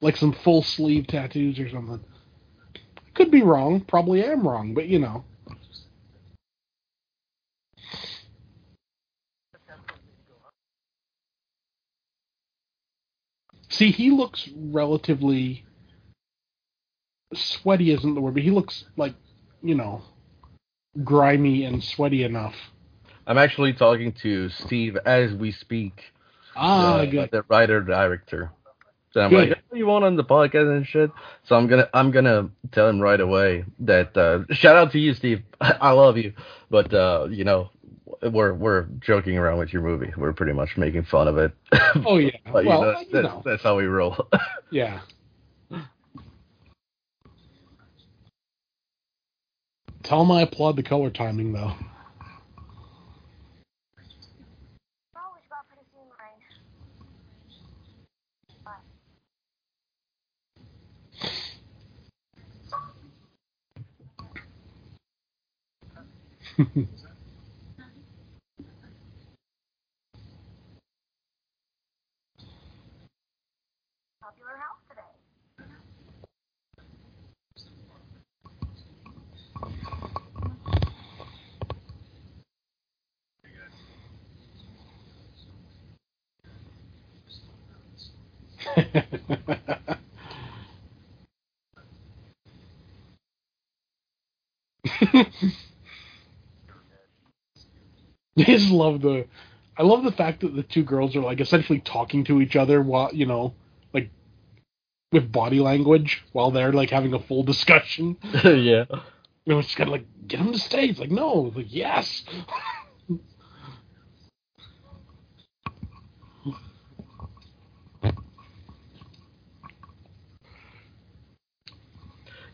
[0.00, 2.00] Like some full sleeve tattoos or something.
[3.14, 3.80] Could be wrong.
[3.80, 5.24] Probably am wrong, but you know.
[13.78, 15.64] See, he looks relatively
[17.32, 19.14] sweaty isn't the word, but he looks like,
[19.62, 20.02] you know,
[21.04, 22.56] grimy and sweaty enough.
[23.24, 26.12] I'm actually talking to Steve as we speak.
[26.56, 27.30] Ah, uh, good.
[27.30, 28.50] the writer director.
[29.12, 29.50] So I'm Good.
[29.50, 31.12] like, "Oh, you want on the podcast and shit.
[31.44, 35.14] So I'm gonna I'm gonna tell him right away that uh, shout out to you,
[35.14, 35.44] Steve.
[35.60, 36.32] I love you,
[36.68, 37.70] but uh, you know
[38.22, 40.12] we're we're joking around with your movie.
[40.16, 41.52] We're pretty much making fun of it.
[42.06, 42.30] Oh yeah.
[42.52, 43.42] but well, know, that's, know.
[43.44, 44.16] that's how we roll.
[44.70, 45.00] Yeah.
[50.02, 51.74] Tell him I applaud the color timing though.
[88.78, 89.04] I
[98.44, 99.26] just love the.
[99.76, 102.82] I love the fact that the two girls are like essentially talking to each other
[102.82, 103.54] while you know,
[103.94, 104.10] like
[105.12, 108.16] with body language while they're like having a full discussion.
[108.44, 108.84] yeah.
[109.46, 110.86] You know, it's kind of like get him to stay.
[110.86, 112.22] It's like no, It's like yes.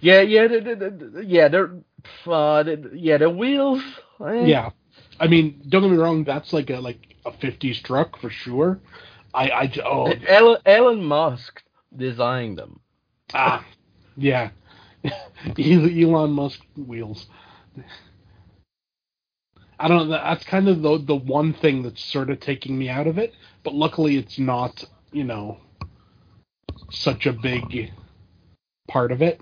[0.05, 0.47] Yeah, yeah,
[1.23, 1.73] yeah, they're,
[2.27, 3.83] uh, yeah, the wheels.
[4.21, 4.47] eh.
[4.47, 4.71] Yeah,
[5.19, 6.25] I mean, don't get me wrong.
[6.25, 8.81] That's like a like a '50s truck for sure.
[9.33, 11.63] I I oh Elon, Elon Musk
[11.97, 12.81] designed them.
[13.33, 13.65] ah
[14.17, 14.51] yeah,
[15.59, 17.27] Elon Musk wheels.
[19.79, 20.19] I don't know.
[20.19, 23.33] That's kind of the the one thing that's sort of taking me out of it.
[23.65, 25.59] But luckily, it's not you know
[26.91, 27.91] such a big
[28.89, 29.41] part of it.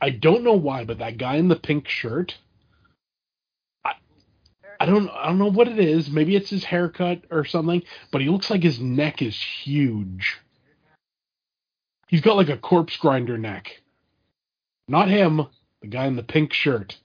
[0.00, 2.38] I don't know why, but that guy in the pink shirt,
[4.80, 6.10] I don't, I don't know what it is.
[6.10, 10.38] Maybe it's his haircut or something, but he looks like his neck is huge.
[12.08, 13.82] He's got like a Corpsegrinder neck.
[14.88, 15.46] Not him,
[15.82, 16.96] the guy in the pink shirt.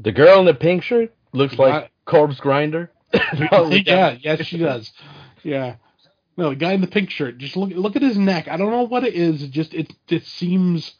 [0.00, 1.62] The girl in the pink shirt looks Yeah.
[1.62, 2.88] like Corpsegrinder.
[3.86, 4.92] yeah, yes, she does.
[5.42, 5.76] Yeah.
[6.36, 7.38] No, the guy in the pink shirt.
[7.38, 8.48] Just look look at his neck.
[8.48, 9.42] I don't know what it is.
[9.42, 10.94] It just it it seems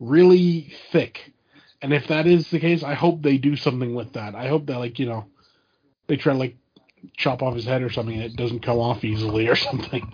[0.00, 1.32] really thick.
[1.82, 4.34] And if that is the case, I hope they do something with that.
[4.34, 5.26] I hope that like, you know,
[6.06, 6.56] they try to like
[7.16, 10.12] chop off his head or something and it doesn't come off easily or something.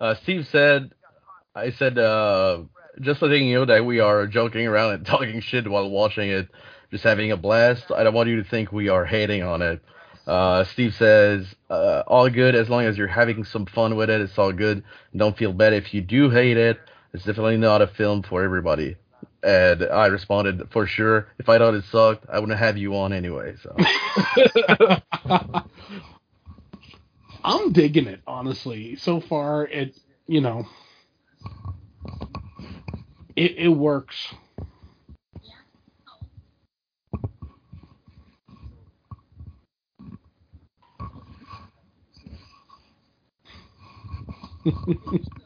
[0.00, 0.92] Uh, Steve said,
[1.54, 2.62] I said, uh,
[3.00, 6.48] just letting you know that we are joking around and talking shit while watching it,
[6.90, 7.90] just having a blast.
[7.94, 9.82] I don't want you to think we are hating on it.
[10.26, 14.20] Uh, Steve says, uh, all good as long as you're having some fun with it.
[14.20, 14.84] It's all good.
[15.14, 16.78] Don't feel bad if you do hate it.
[17.12, 18.96] It's definitely not a film for everybody.
[19.42, 21.28] And I responded, for sure.
[21.38, 23.56] If I thought it sucked, I wouldn't have you on anyway.
[23.62, 23.74] So
[27.44, 28.96] I'm digging it, honestly.
[28.96, 30.66] So far it you know
[33.36, 34.34] it it works.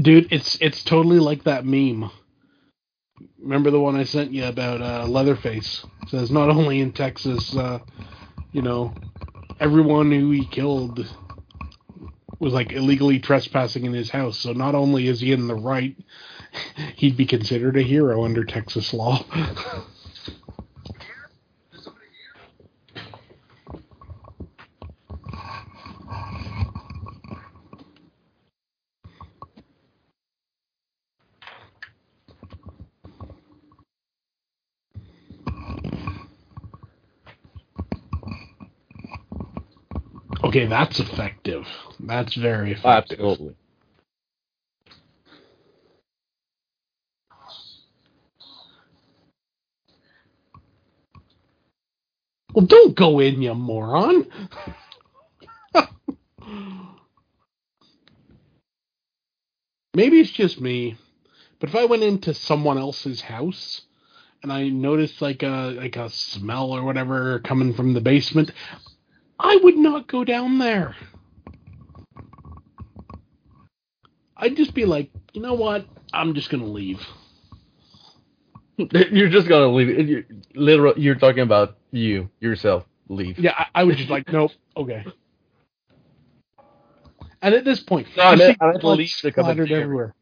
[0.00, 2.10] Dude, it's it's totally like that meme.
[3.38, 5.84] Remember the one I sent you about uh, Leatherface?
[6.02, 7.80] It says not only in Texas, uh,
[8.52, 8.94] you know,
[9.60, 11.06] everyone who he killed
[12.38, 14.38] was like illegally trespassing in his house.
[14.38, 15.96] So not only is he in the right,
[16.96, 19.24] he'd be considered a hero under Texas law.
[40.52, 41.66] Okay, that's effective.
[42.00, 43.20] That's very effective.
[43.20, 43.56] Absolutely.
[52.54, 54.26] Well, don't go in, you moron.
[59.94, 60.96] Maybe it's just me,
[61.60, 63.82] but if I went into someone else's house
[64.42, 68.52] and I noticed like a like a smell or whatever coming from the basement,
[69.42, 70.94] I would not go down there.
[74.36, 75.86] I'd just be like, you know what?
[76.12, 77.00] I'm just gonna leave.
[78.78, 80.08] You're just gonna leave.
[80.08, 80.22] You're,
[80.54, 80.94] literal.
[80.96, 82.84] You're talking about you yourself.
[83.08, 83.38] Leave.
[83.38, 85.04] Yeah, I, I would just like, nope, okay.
[87.42, 90.14] And at this point, No, I meant- I meant leave splattered everywhere.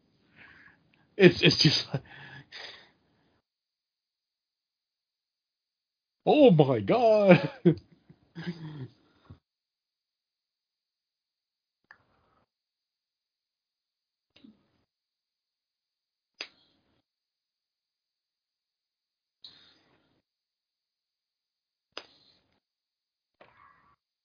[1.15, 2.01] It's it's just like,
[6.25, 7.49] oh my god.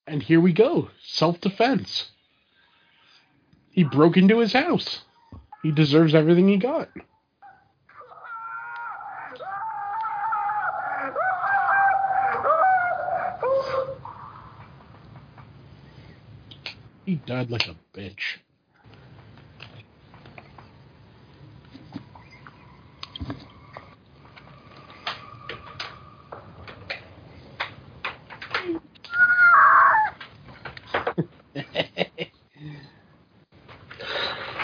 [0.07, 0.91] And here we go.
[1.03, 2.11] Self defense.
[3.71, 5.01] He broke into his house.
[5.63, 6.89] He deserves everything he got.
[17.05, 18.39] He died like a bitch.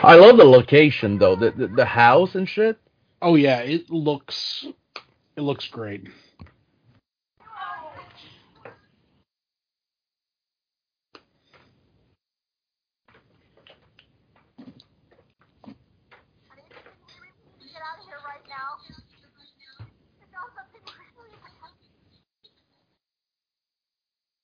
[0.02, 1.36] I love the location though.
[1.36, 2.78] The, the the house and shit.
[3.22, 4.66] Oh yeah, it looks
[5.36, 6.08] it looks great.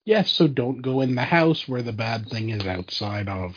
[0.04, 3.56] Yes, so don't go in the house where the bad thing is outside of.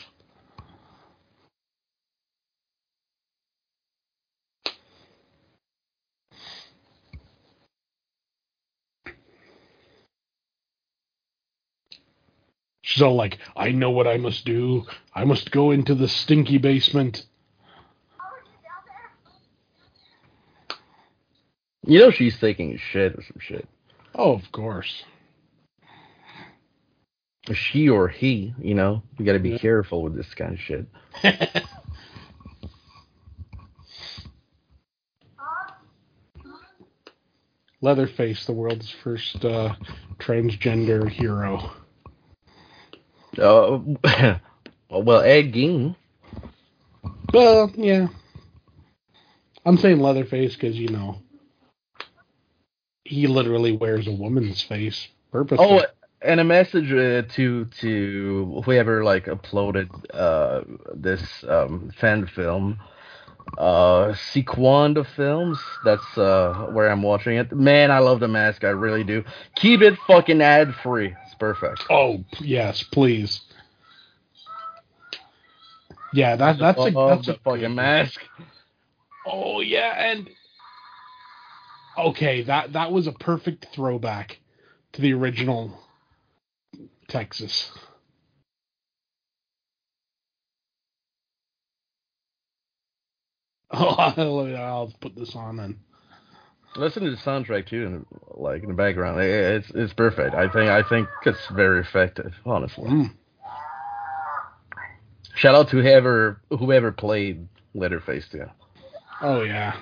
[12.91, 14.85] She's all like, I know what I must do.
[15.15, 17.25] I must go into the stinky basement.
[21.85, 23.65] You know she's taking shit or some shit.
[24.13, 25.05] Oh, of course.
[27.53, 30.85] She or he, you know, you got to be careful with this kind of shit.
[37.79, 39.75] Leatherface, the world's first uh,
[40.19, 41.71] transgender hero.
[43.37, 43.79] Uh,
[44.89, 45.95] well, Ed Gein.
[47.33, 48.07] Well, yeah.
[49.65, 51.21] I'm saying Leatherface because, you know,
[53.03, 55.65] he literally wears a woman's face purposely.
[55.65, 55.83] Oh,
[56.21, 60.61] and a message uh, to to whoever like uploaded uh,
[60.93, 62.79] this um, fan film,
[63.57, 65.59] uh, Sequanda Films.
[65.83, 67.51] That's uh, where I'm watching it.
[67.51, 68.63] Man, I love the mask.
[68.63, 69.23] I really do.
[69.55, 71.15] Keep it fucking ad free.
[71.41, 71.85] Perfect.
[71.89, 73.41] Oh, yes, please.
[76.13, 78.21] Yeah, that that's a Love that's a fucking mask.
[79.25, 80.29] Oh yeah, and
[81.97, 84.39] okay, that that was a perfect throwback
[84.93, 85.79] to the original
[87.07, 87.71] Texas.
[93.73, 95.79] Oh, I'll put this on then.
[96.75, 98.05] Listen to the soundtrack too, in,
[98.35, 99.19] like in the background.
[99.21, 100.33] It- It's it's perfect.
[100.35, 102.33] I think I think it's very effective.
[102.45, 102.89] Honestly.
[102.89, 103.11] Mm.
[105.35, 108.45] Shout out to whoever whoever played Leatherface too.
[109.21, 109.75] Oh yeah.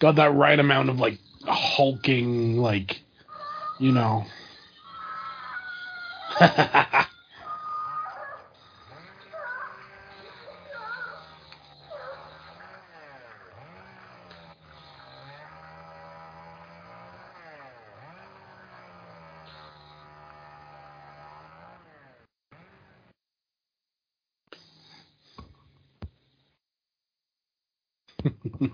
[0.00, 3.00] Got that right amount of like hulking, like,
[3.78, 4.24] you know.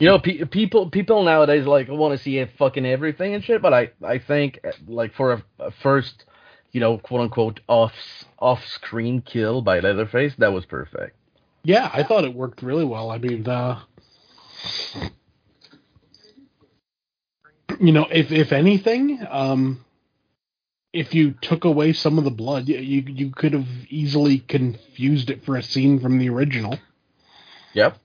[0.01, 3.62] you know, pe- people people nowadays like want to see fucking everything and shit.
[3.62, 6.24] But I I think like for a, a first,
[6.72, 7.92] you know, quote unquote off
[8.38, 11.16] off screen kill by Leatherface, that was perfect.
[11.62, 13.11] Yeah, I thought it worked really well.
[13.11, 13.80] I mean, uh,
[17.78, 19.84] you know, if if anything, um,
[20.94, 25.44] if you took away some of the blood, you, you could have easily confused it
[25.44, 26.78] for a scene from the original.
[27.74, 27.98] Yep.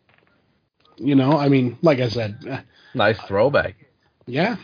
[0.98, 2.62] You know, I mean, like I said, eh,
[2.94, 3.76] Nice throwback.
[4.28, 4.58] yeah.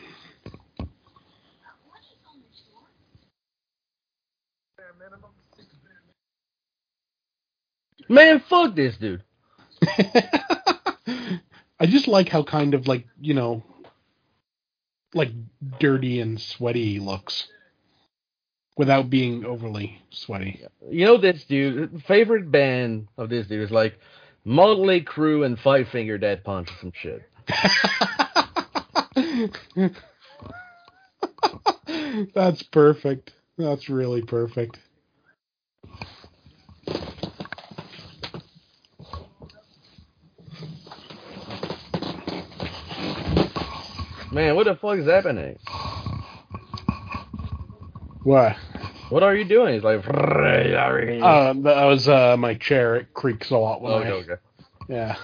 [8.09, 9.23] Man, fuck this dude.
[11.79, 13.63] I just like how kind of like you know,
[15.13, 15.32] like
[15.79, 17.47] dirty and sweaty he looks,
[18.77, 20.61] without being overly sweaty.
[20.89, 22.03] You know this dude.
[22.03, 23.99] Favorite band of this dude is like
[24.45, 27.21] Mötley Crüe and Five Finger Death Punch some shit.
[32.33, 33.33] That's perfect.
[33.57, 34.79] That's really perfect.
[44.31, 45.57] Man, what the fuck is happening?
[48.23, 48.55] What?
[49.12, 49.74] What are you doing?
[49.74, 50.05] He's like,
[51.22, 52.95] Uh, that was uh, my chair.
[52.95, 54.12] It creaks a lot when okay, I.
[54.14, 54.36] okay.
[54.88, 55.18] Yeah.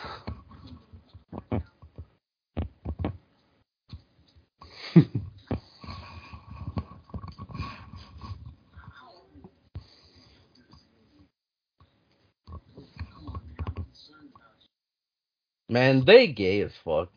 [15.70, 17.10] Man, they gay as fuck.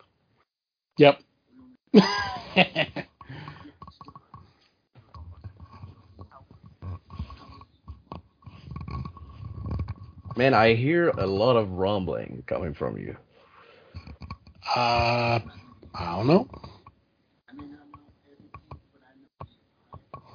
[0.98, 1.20] Yep.
[10.40, 13.14] Man, I hear a lot of rumbling coming from you.
[14.74, 15.38] Uh,
[15.94, 16.48] I don't know.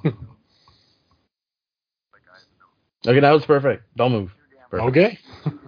[3.06, 3.84] Okay, now it's perfect.
[3.96, 4.34] Don't move.
[4.70, 4.88] Perfect.
[4.88, 5.18] Okay.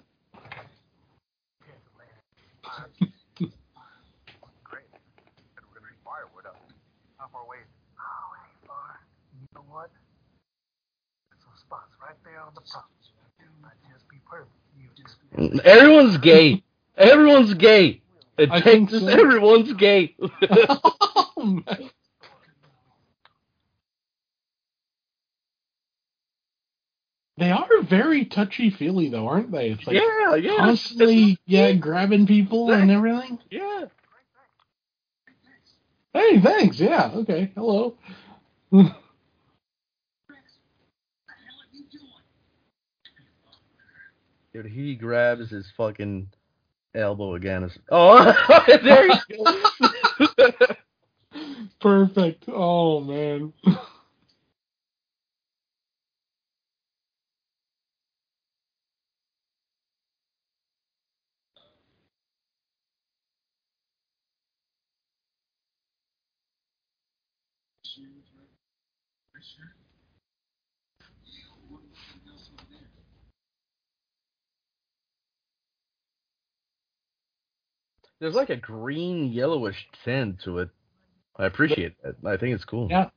[15.64, 16.64] Everyone's gay.
[16.98, 18.02] Everyone's gay.
[18.38, 19.08] It I takes so.
[19.08, 20.16] everyone's gay.
[21.38, 21.62] oh,
[27.44, 29.72] They are very touchy feely though, aren't they?
[29.72, 30.56] It's like yeah, yeah.
[30.60, 33.38] constantly yeah, grabbing people and everything.
[33.52, 33.88] Yeah.
[36.14, 36.80] Hey, thanks.
[36.80, 37.52] Yeah, okay.
[37.54, 37.98] Hello.
[38.72, 38.94] Dude,
[44.68, 46.30] he grabs his fucking
[46.96, 47.70] elbow again.
[47.92, 48.24] Oh,
[48.68, 49.16] there you
[50.38, 50.56] go.
[51.82, 52.46] Perfect.
[52.48, 53.52] Oh man.
[78.24, 80.70] There's like a green yellowish tint to it.
[81.36, 82.16] I appreciate that.
[82.26, 82.88] I think it's cool.
[82.90, 83.10] Yeah.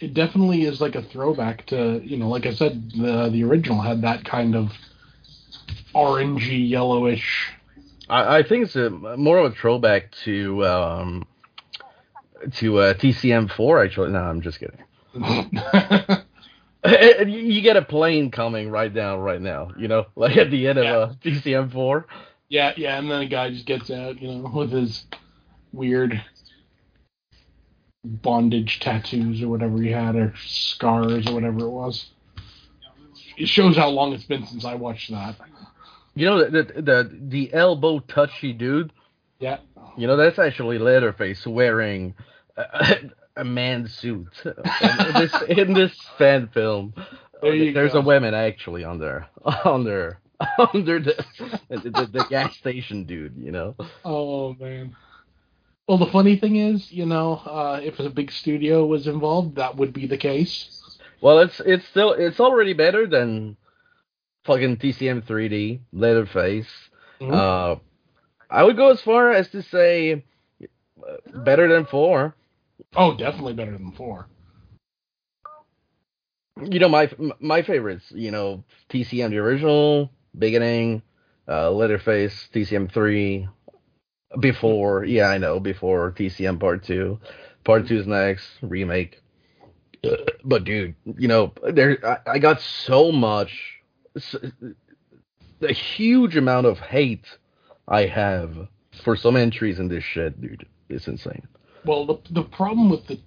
[0.00, 3.80] it definitely is like a throwback to you know, like I said, the the original
[3.80, 4.68] had that kind of
[5.94, 7.52] orangey yellowish.
[8.06, 11.26] I, I think it's a, more of a throwback to um,
[12.56, 13.82] to uh, TCM4.
[13.86, 14.76] Actually, no, I'm just kidding.
[15.14, 16.20] you
[17.26, 19.70] you get a plane coming right down right now.
[19.78, 20.96] You know, like at the end Yeah.
[20.96, 22.04] of uh, TCM4.
[22.48, 25.04] Yeah, yeah, and then a guy just gets out, you know, with his
[25.72, 26.22] weird
[28.04, 32.06] bondage tattoos or whatever he had, or scars or whatever it was.
[33.36, 35.36] It shows how long it's been since I watched that.
[36.14, 38.92] You know the the the, the elbow touchy dude.
[39.38, 39.58] Yeah.
[39.98, 42.14] You know that's actually Leatherface wearing
[42.56, 42.96] a,
[43.36, 46.94] a man's suit in this in this fan film.
[47.42, 47.98] There There's go.
[47.98, 49.28] a woman actually on there
[49.64, 50.20] on there
[50.74, 51.24] under the
[51.68, 53.36] the, the gas station dude.
[53.36, 53.76] You know.
[54.04, 54.96] Oh man.
[55.88, 59.76] Well, the funny thing is, you know, uh, if a big studio was involved, that
[59.76, 60.98] would be the case.
[61.20, 63.56] Well, it's it's still it's already better than
[64.44, 66.68] fucking TCM 3D Leatherface.
[67.20, 67.32] Mhm.
[67.32, 67.76] Uh,
[68.50, 70.24] I would go as far as to say
[70.62, 72.34] uh, better than four.
[72.94, 74.28] Oh, definitely better than four.
[76.62, 78.04] You know my my favorites.
[78.10, 81.02] You know TCM the original, beginning,
[81.48, 83.48] uh, Leatherface, TCM three,
[84.40, 85.04] before.
[85.04, 87.18] Yeah, I know before TCM part two.
[87.64, 89.20] Part two is next remake.
[90.04, 93.80] Uh, But dude, you know there I, I got so much,
[94.14, 94.36] s-
[95.60, 97.26] a huge amount of hate
[97.88, 98.68] I have
[99.02, 100.66] for some entries in this shit, dude.
[100.88, 101.46] It's insane.
[101.84, 103.18] Well, the the problem with the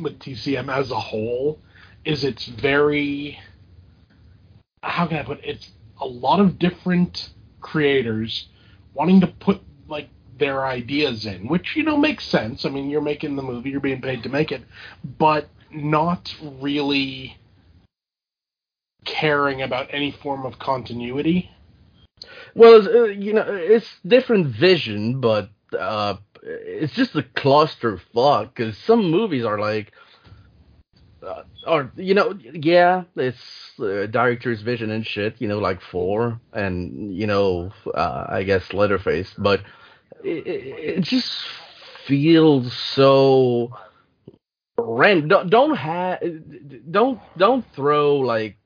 [0.00, 1.60] with TCM as a whole
[2.04, 3.38] is it's very
[4.82, 5.44] how can I put it?
[5.44, 5.70] It's
[6.00, 7.30] a lot of different
[7.60, 8.48] creators
[8.94, 12.64] wanting to put like their ideas in, which you know makes sense.
[12.64, 14.62] I mean, you're making the movie, you're being paid to make it,
[15.18, 17.36] but not really
[19.04, 21.50] caring about any form of continuity.
[22.54, 28.54] Well, uh, you know, it's different vision, but uh, it's just a clusterfuck.
[28.54, 29.92] Because some movies are like,
[31.28, 33.38] uh, or you know, yeah, it's
[33.78, 35.36] uh, director's vision and shit.
[35.38, 39.60] You know, like four, and you know, uh, I guess Leatherface, but
[40.24, 41.30] it, it, just
[42.06, 43.76] feels so
[44.78, 45.28] random.
[45.28, 46.18] Don't don't ha-
[46.90, 48.56] don't don't throw like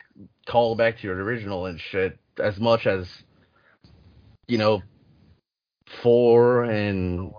[0.46, 3.08] call back to your original and shit as much as
[4.48, 4.82] you know
[6.02, 7.32] four and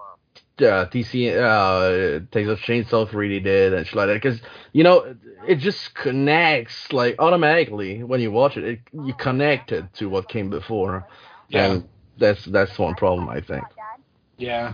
[0.59, 4.21] uh, TC uh Texas Chainsaw 3D did and shit like that.
[4.21, 4.39] Because
[4.71, 5.15] you know
[5.47, 10.29] it just connects like automatically when you watch it, it you connect it to what
[10.29, 11.07] came before.
[11.49, 11.65] Yeah.
[11.65, 13.63] and that's that's one problem I think.
[14.37, 14.73] Yeah.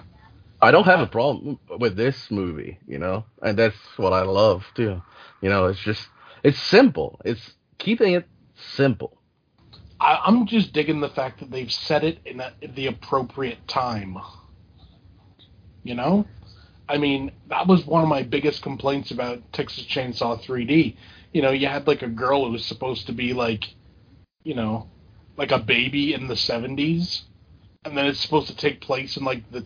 [0.61, 3.25] I don't have a problem with this movie you know?
[3.41, 5.01] And that's what I love too.
[5.41, 6.07] You know it's just
[6.43, 7.19] it's simple.
[7.23, 8.27] It's keeping it
[8.75, 9.19] simple.
[9.99, 14.17] I, I'm just digging the fact that they've set it in a, the appropriate time.
[15.89, 16.27] You know,
[16.87, 20.95] I mean, that was one of my biggest complaints about Texas Chainsaw 3D.
[21.33, 23.63] You know, you had like a girl who was supposed to be like,
[24.43, 24.87] you know,
[25.35, 27.21] like a baby in the 70s,
[27.83, 29.65] and then it's supposed to take place in like the,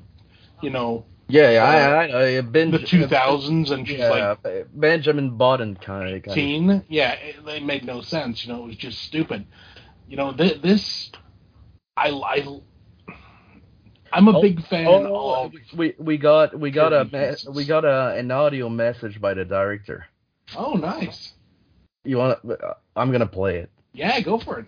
[0.61, 4.67] you know, yeah yeah I, uh, I, I been the 2000s, and she's yeah, like
[4.73, 6.85] Benjamin Button kind of teen.
[6.87, 8.45] Yeah, it, it made no sense.
[8.45, 9.45] You know, it was just stupid.
[10.07, 11.11] You know, th- this,
[11.97, 12.61] I, I,
[14.13, 15.53] I'm a big fan Oh, of.
[15.75, 19.43] we we got we got a me- we got a an audio message by the
[19.43, 20.05] director.
[20.55, 21.33] Oh, nice.
[22.03, 22.39] You want?
[22.95, 23.71] I'm gonna play it.
[23.93, 24.65] Yeah, go for it.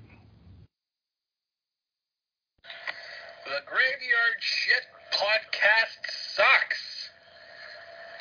[3.45, 4.83] The Graveyard Shit
[5.13, 7.09] podcast sucks.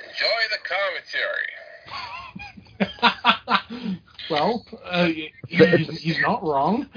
[0.06, 1.50] Enjoy the commentary.
[4.30, 5.08] Well, uh,
[5.48, 6.88] he's, he's not wrong.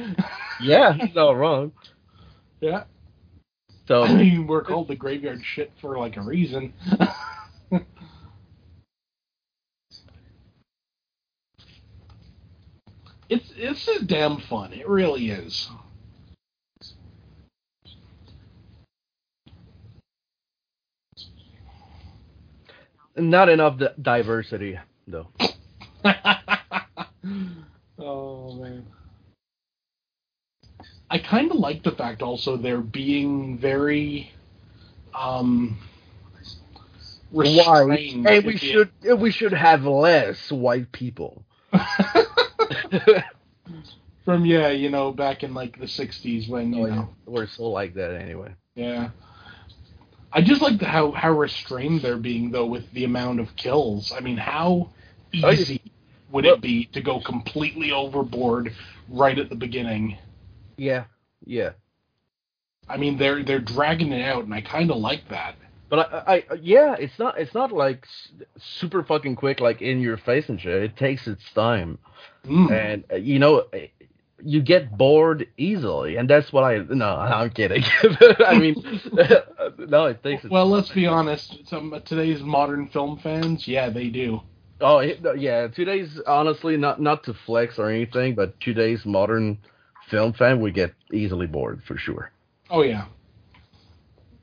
[0.61, 1.73] Yeah, he's not wrong.
[2.61, 2.83] Yeah.
[3.87, 4.03] So
[4.47, 6.73] we're called the graveyard shit for like a reason.
[13.29, 14.73] it's it's just damn fun.
[14.73, 15.69] It really is.
[23.15, 24.77] not enough diversity
[25.07, 25.27] though.
[27.97, 28.85] oh man.
[31.09, 34.31] I kind of like the fact also they're being very
[35.13, 35.77] um
[37.31, 37.79] Why?
[37.81, 38.27] restrained.
[38.27, 38.71] And we if you-
[39.03, 41.43] should we should have less white people.
[44.25, 47.93] from yeah, you know, back in like the '60s when you know, We're so like
[47.95, 48.53] that anyway.
[48.75, 49.09] yeah.
[50.33, 54.11] I just like the, how how restrained they're being though with the amount of kills.
[54.11, 54.89] I mean, how
[55.31, 55.81] easy
[56.31, 58.73] would it be to go completely overboard
[59.09, 60.17] right at the beginning?
[60.77, 61.05] Yeah,
[61.45, 61.71] yeah.
[62.89, 65.55] I mean, they're they're dragging it out, and I kind of like that.
[65.89, 68.05] But I, I, yeah, it's not, it's not like
[68.57, 70.83] super fucking quick, like in your face and shit.
[70.83, 71.97] It takes its time,
[72.45, 72.71] Mm.
[72.71, 73.87] and uh, you know, eh,
[74.43, 76.77] you get bored easily, and that's what I.
[76.79, 77.83] No, I'm kidding.
[78.45, 78.75] I mean,
[79.77, 80.43] no, it takes.
[80.43, 81.57] Its Well, let's be honest.
[81.67, 84.41] Some today's modern film fans, yeah, they do.
[84.79, 89.57] Oh yeah, today's honestly not not to flex or anything, but today's modern
[90.09, 92.31] film fan would get easily bored for sure.
[92.69, 93.05] Oh yeah.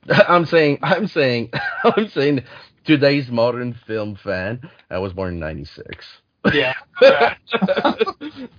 [0.09, 1.51] I'm saying, I'm saying,
[1.85, 2.45] I'm saying,
[2.85, 4.69] today's modern film fan.
[4.91, 6.07] I was born in '96.
[6.53, 6.75] Yeah.
[7.01, 7.37] yeah.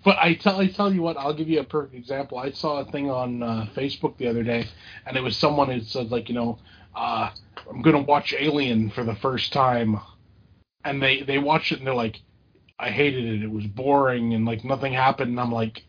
[0.04, 2.38] but I tell I tell you what, I'll give you a perfect example.
[2.38, 4.68] I saw a thing on uh, Facebook the other day,
[5.06, 6.58] and it was someone who said like, you know,
[6.96, 7.30] uh,
[7.70, 10.00] I'm gonna watch Alien for the first time,
[10.84, 12.22] and they they watched it and they're like,
[12.80, 13.44] I hated it.
[13.44, 15.32] It was boring and like nothing happened.
[15.32, 15.84] And I'm like,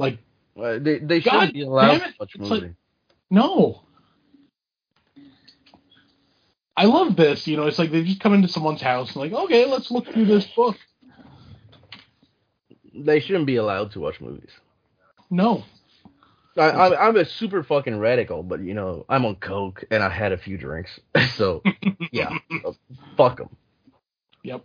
[0.00, 0.18] like
[0.60, 2.62] Uh, they they God shouldn't be allowed to watch movies.
[2.62, 2.74] like-
[3.30, 3.82] no.
[6.76, 7.46] I love this.
[7.46, 10.06] You know, it's like they just come into someone's house and like, okay, let's look
[10.06, 10.76] through this book.
[12.94, 14.50] they shouldn't be allowed to watch movies.
[15.30, 15.64] No.
[16.56, 20.08] I, I'm, I'm a super fucking radical, but you know, I'm on coke and I
[20.08, 20.98] had a few drinks,
[21.36, 21.62] so
[22.10, 22.36] yeah,
[23.16, 23.50] fuck them.
[24.42, 24.64] Yep.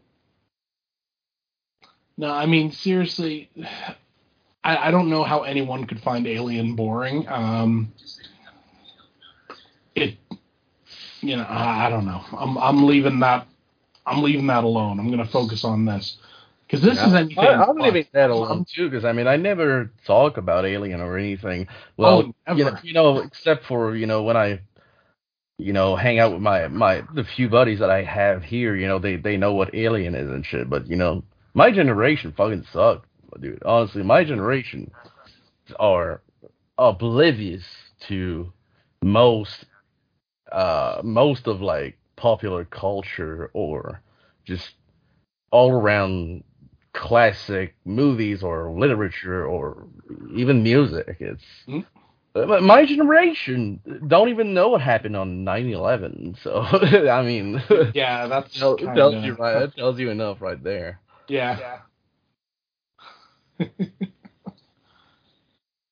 [2.18, 3.50] No, I mean seriously,
[4.66, 7.28] I, I don't know how anyone could find Alien boring.
[7.30, 7.94] Um,
[9.94, 10.18] it,
[11.22, 12.22] you know, I, I don't know.
[12.38, 13.48] I'm I'm leaving that.
[14.06, 15.00] I'm leaving that alone.
[15.00, 16.18] I'm gonna focus on this
[16.68, 17.38] because this is anything.
[17.40, 21.00] I, I'm but- leaving that alone too, because I mean, I never talk about Alien
[21.00, 21.68] or anything.
[21.98, 24.62] Well, Oh, you, know, you know, except for you know when I,
[25.60, 28.76] you know, hang out with my my the few buddies that I have here.
[28.76, 30.70] You know, they they know what Alien is and shit.
[30.70, 33.08] But you know, my generation fucking sucked,
[33.40, 33.62] dude.
[33.66, 34.92] Honestly, my generation
[35.80, 36.22] are
[36.78, 37.64] oblivious
[38.08, 38.52] to
[39.02, 39.66] most
[40.52, 44.02] uh most of like popular culture or
[44.46, 44.76] just
[45.52, 46.44] all around
[46.94, 49.88] classic movies or literature or
[50.36, 51.18] even music.
[51.20, 51.80] It's Hmm?
[52.36, 56.36] uh, my generation don't even know what happened on 9/11.
[56.42, 56.62] So
[57.10, 57.62] I mean,
[57.94, 59.60] Yeah, that's tell- kinda- tells you right.
[59.60, 61.00] That tells you enough right there.
[61.28, 61.80] Yeah.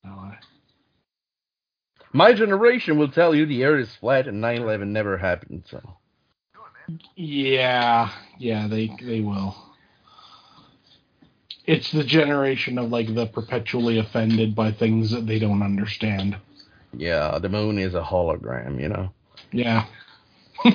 [0.03, 0.31] No,
[2.13, 5.63] My generation will tell you the Earth is flat and 9/11 never happened.
[5.69, 5.81] So
[7.15, 9.55] Yeah, yeah, they they will.
[11.65, 16.37] It's the generation of like the perpetually offended by things that they don't understand.
[16.93, 18.79] yeah, the moon is a hologram.
[18.81, 19.13] You know.
[19.51, 19.85] Yeah.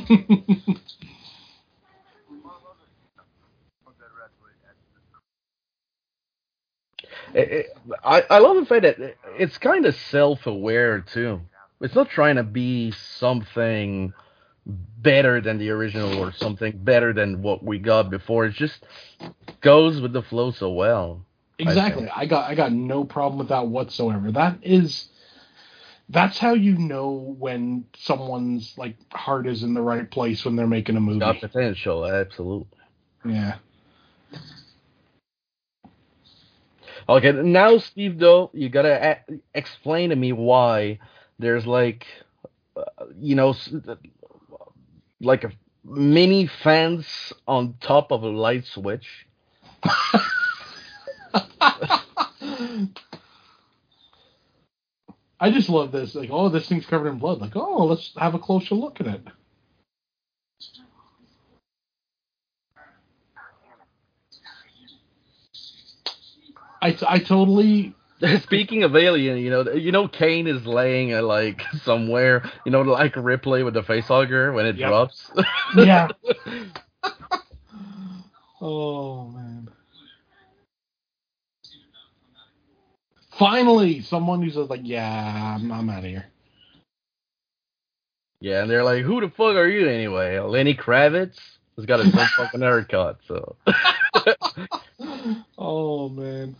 [7.34, 11.40] It- it- I, I love the fact that it's kind of self-aware too.
[11.80, 14.12] It's not trying to be something
[14.66, 18.46] better than the original or something better than what we got before.
[18.46, 18.84] It just
[19.60, 21.24] goes with the flow so well.
[21.58, 22.04] Exactly.
[22.04, 22.16] think.
[22.16, 24.30] I got I got no problem with that whatsoever.
[24.30, 25.08] That is
[26.08, 30.66] that's how you know when someone's like heart is in the right place when they're
[30.66, 31.20] making a movie.
[31.20, 32.78] Got potential, absolutely.
[33.24, 33.56] Yeah.
[37.09, 40.98] Okay, now Steve, though, you gotta a- explain to me why
[41.38, 42.06] there's like,
[42.76, 42.82] uh,
[43.18, 43.54] you know,
[45.20, 45.52] like a
[45.84, 49.26] mini fence on top of a light switch.
[55.40, 56.14] I just love this.
[56.14, 57.40] Like, oh, this thing's covered in blood.
[57.40, 59.22] Like, oh, let's have a closer look at it.
[66.82, 67.94] I, I totally
[68.42, 72.82] Speaking of Alien, you know, you know, Kane is laying uh, like somewhere, you know,
[72.82, 74.78] like Ripley with the facehugger when it Yep.
[74.78, 75.30] drops.
[75.74, 76.10] Yeah.
[78.60, 79.68] Oh man.
[83.38, 86.26] Finally, someone who says like, "Yeah, I'm, I'm out of here."
[88.40, 91.38] yeah, and they're like, "Who the fuck are you anyway?" Lenny Kravitz
[91.76, 93.56] has got his own fucking haircut, so.
[95.58, 96.56] Oh man.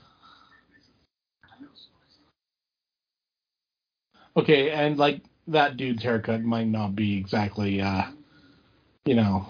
[4.39, 8.05] Okay, and like that dude's haircut might not be exactly, uh,
[9.05, 9.47] you know,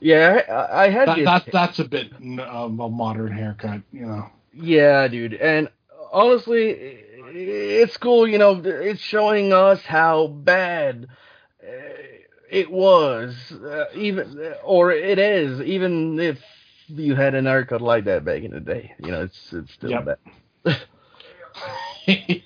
[0.00, 4.26] Yeah, I, I had that, that that's a bit of a modern haircut, you know.
[4.52, 5.34] Yeah, dude.
[5.34, 5.68] And
[6.12, 11.08] honestly, it's cool, you know, it's showing us how bad
[11.62, 11.66] uh,
[12.50, 16.38] it was uh, even, or it is, even if
[16.88, 18.92] you had an haircut like that back in the day.
[18.98, 20.04] You know, it's it's still Yep.
[20.04, 20.18] bad.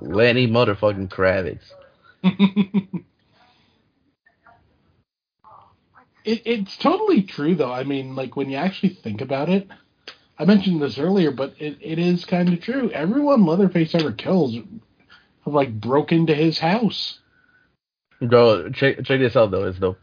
[0.00, 1.72] Lenny motherfucking Kravitz.
[6.24, 7.72] It, it's totally true, though.
[7.72, 9.68] I mean, like when you actually think about it,
[10.38, 12.90] I mentioned this earlier, but it, it is kind of true.
[12.90, 17.18] Everyone Leatherface ever kills have like broke into his house.
[18.20, 19.64] Bro, check check this out though.
[19.64, 19.98] It's dope.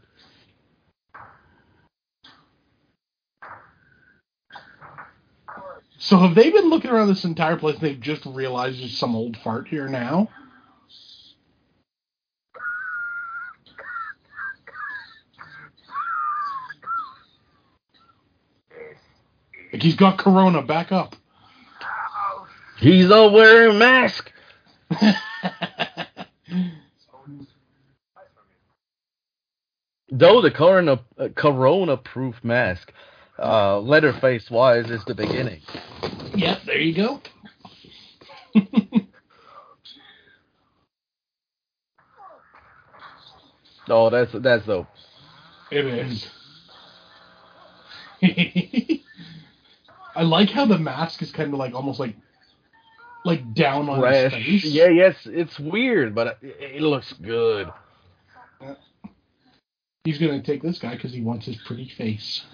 [6.00, 9.16] So have they been looking around this entire place and they've just realized there's some
[9.16, 10.28] old fart here now?
[19.72, 21.16] Like he's got corona, back up.
[22.78, 24.32] He's not wearing a mask.
[30.10, 32.92] Though the corona uh, corona proof mask,
[33.38, 35.60] uh, Leatherface wise is the beginning.
[36.34, 37.20] Yep, there you go.
[43.88, 44.86] Oh, that's that's dope.
[45.70, 46.28] It is.
[50.16, 52.16] I like how the mask is kind of like almost like
[53.24, 54.32] like down on Fresh.
[54.34, 54.64] his face.
[54.72, 57.68] Yeah, yes, it's weird, but it, it looks good.
[60.04, 62.44] He's gonna take this guy because he wants his pretty face.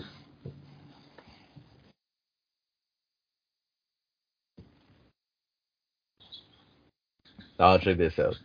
[7.58, 8.36] I'll check this out.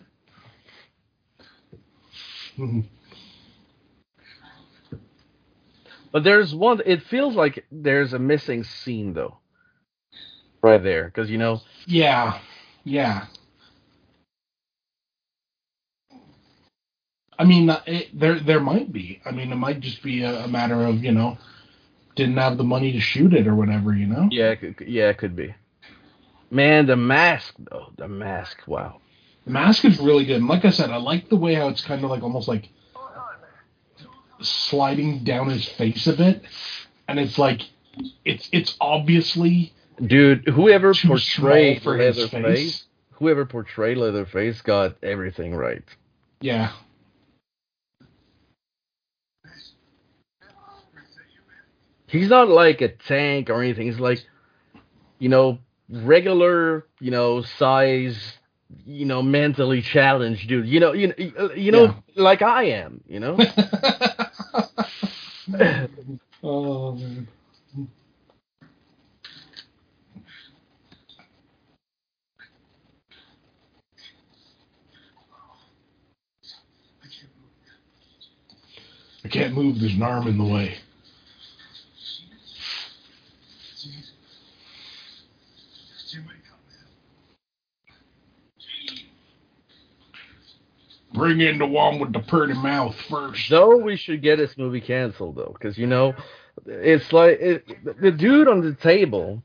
[6.11, 6.81] But there's one.
[6.85, 9.37] It feels like there's a missing scene though,
[10.61, 11.61] right there, because you know.
[11.85, 12.39] Yeah,
[12.83, 13.27] yeah.
[17.37, 19.21] I mean, uh, it, there there might be.
[19.25, 21.37] I mean, it might just be a, a matter of you know,
[22.15, 23.93] didn't have the money to shoot it or whatever.
[23.93, 24.27] You know.
[24.31, 25.55] Yeah, it could, yeah, it could be.
[26.51, 28.61] Man, the mask though, the mask.
[28.67, 29.01] Wow.
[29.45, 30.37] The mask is really good.
[30.37, 32.69] And like I said, I like the way how it's kind of like almost like
[34.41, 36.43] sliding down his face a bit,
[37.07, 37.61] and it's like
[38.25, 39.73] it's it's obviously
[40.05, 42.83] Dude, whoever portrayed for his Leatherface, face.
[43.11, 45.83] whoever portrayed Leatherface got everything right.
[46.41, 46.71] yeah.
[52.07, 53.85] He's not like a tank or anything.
[53.85, 54.25] He's like,
[55.19, 58.33] you know, regular, you know, size,
[58.85, 60.67] you know, mentally challenged dude.
[60.67, 63.01] You know, you know, you know, like I am.
[63.07, 63.37] You know.
[66.43, 67.27] oh man.
[79.23, 79.79] I can't move.
[79.79, 80.77] There's an arm in the way.
[91.19, 93.49] Bring in the one with the pretty mouth first.
[93.49, 96.13] Though we should get this movie canceled though, because you know,
[96.65, 97.65] it's like it,
[98.01, 99.43] the dude on the table.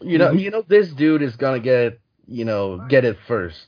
[0.00, 0.40] You know, Mhm.
[0.40, 3.66] you know, this dude is gonna get, you know, get it first,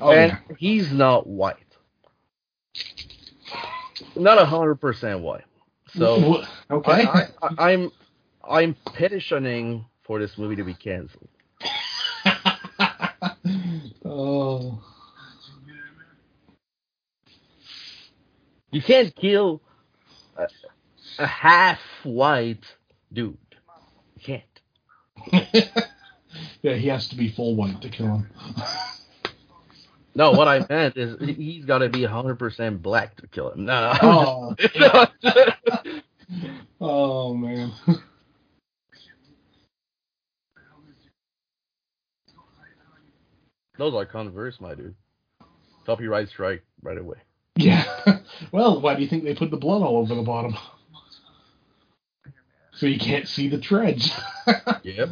[0.00, 0.56] Oh, and yeah.
[0.58, 1.56] he's not white,
[4.16, 5.44] not a hundred percent white.
[5.94, 7.04] So okay.
[7.06, 7.90] I, I, I'm
[8.48, 11.28] I'm petitioning for this movie to be canceled.
[14.04, 14.82] oh.
[18.70, 19.62] You can't kill
[20.36, 20.46] a,
[21.18, 22.64] a half white
[23.12, 23.38] dude.
[24.16, 25.42] You can't.
[26.62, 28.28] yeah, he has to be full white to kill him.
[30.14, 33.64] No, what I meant is he- he's got to be 100% black to kill him.
[33.66, 34.54] No, Oh.
[34.78, 35.06] no.
[36.80, 37.72] Oh man.
[43.78, 44.94] Those are Converse, my dude.
[45.86, 47.18] Copyright strike right away.
[47.58, 47.84] Yeah.
[48.52, 50.56] well, why do you think they put the blood all over the bottom?
[52.74, 54.12] So you can't see the treads.
[54.84, 55.10] Yep.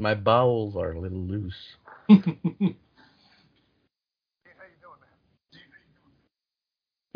[0.00, 1.76] My bowels are a little loose.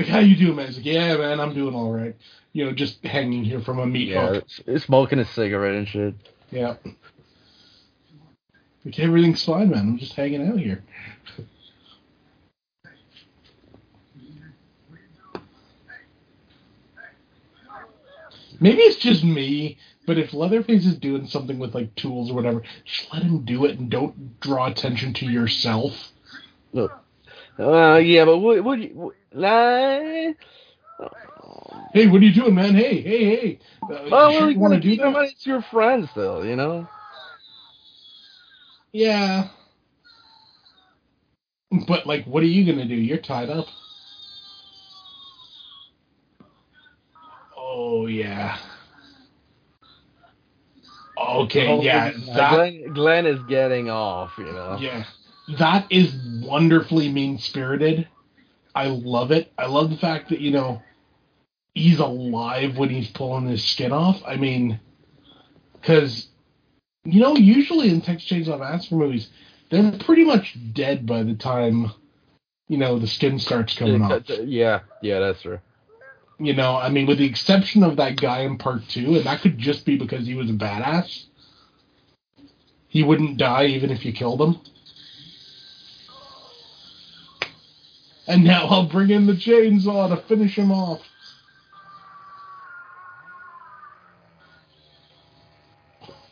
[0.08, 0.66] Like, how you doing, man?
[0.68, 2.16] He's like, yeah, man, I'm doing all right.
[2.54, 4.80] You know, just hanging here from a meat Yeah, hook.
[4.80, 6.14] smoking a cigarette and shit.
[6.50, 6.76] Yeah.
[8.86, 9.80] Like, everything's fine, man.
[9.80, 10.82] I'm just hanging out here.
[18.60, 22.62] Maybe it's just me, but if Leatherface is doing something with like tools or whatever,
[22.84, 26.12] just let him do it and don't draw attention to yourself.
[26.72, 26.92] Look.
[27.58, 28.64] Uh, yeah, but what?
[28.64, 28.80] What?
[28.80, 30.32] you- what nah.
[31.92, 32.74] Hey, what are you doing, man?
[32.74, 33.60] Hey, hey, hey.
[33.90, 35.12] Uh, Oh, you well, sure you you want to do that?
[35.12, 36.88] but It's your friend still, you know.
[38.92, 39.48] Yeah.
[41.88, 42.94] But like, what are you gonna do?
[42.96, 43.66] You're tied up.
[47.56, 48.58] Oh yeah.
[51.18, 52.12] Okay, Oh, yeah,
[52.46, 54.80] Glenn, Glenn is getting off, you know.
[54.80, 55.04] yeah,
[55.56, 58.08] that is wonderfully mean spirited.
[58.74, 59.52] I love it.
[59.56, 60.82] I love the fact that you know
[61.74, 64.20] he's alive when he's pulling his skin off.
[64.26, 64.80] I mean,
[65.72, 66.28] because
[67.04, 69.30] you know usually in Texas Chainsaw Massacre movies,
[69.70, 71.92] they're pretty much dead by the time
[72.68, 74.22] you know the skin starts coming off.
[74.28, 75.60] Yeah, yeah, that's true.
[76.40, 79.40] You know, I mean, with the exception of that guy in part two, and that
[79.40, 81.24] could just be because he was a badass.
[82.86, 84.60] He wouldn't die even if you killed him.
[88.28, 91.02] And now I'll bring in the chainsaw to finish him off.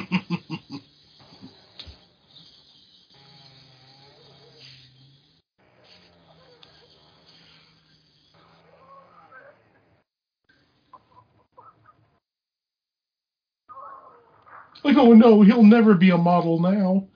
[14.83, 17.07] Like, oh no, he'll never be a model now.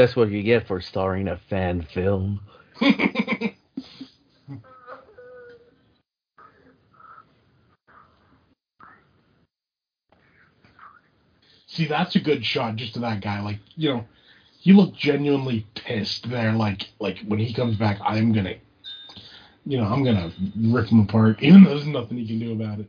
[0.00, 2.40] That's what you get for starring a fan film.
[11.66, 13.42] See, that's a good shot just to that guy.
[13.42, 14.06] Like, you know,
[14.58, 16.54] he looked genuinely pissed there.
[16.54, 18.54] Like, like when he comes back, I'm gonna,
[19.66, 20.32] you know, I'm gonna
[20.62, 22.88] rip him apart, even though there's nothing he can do about it.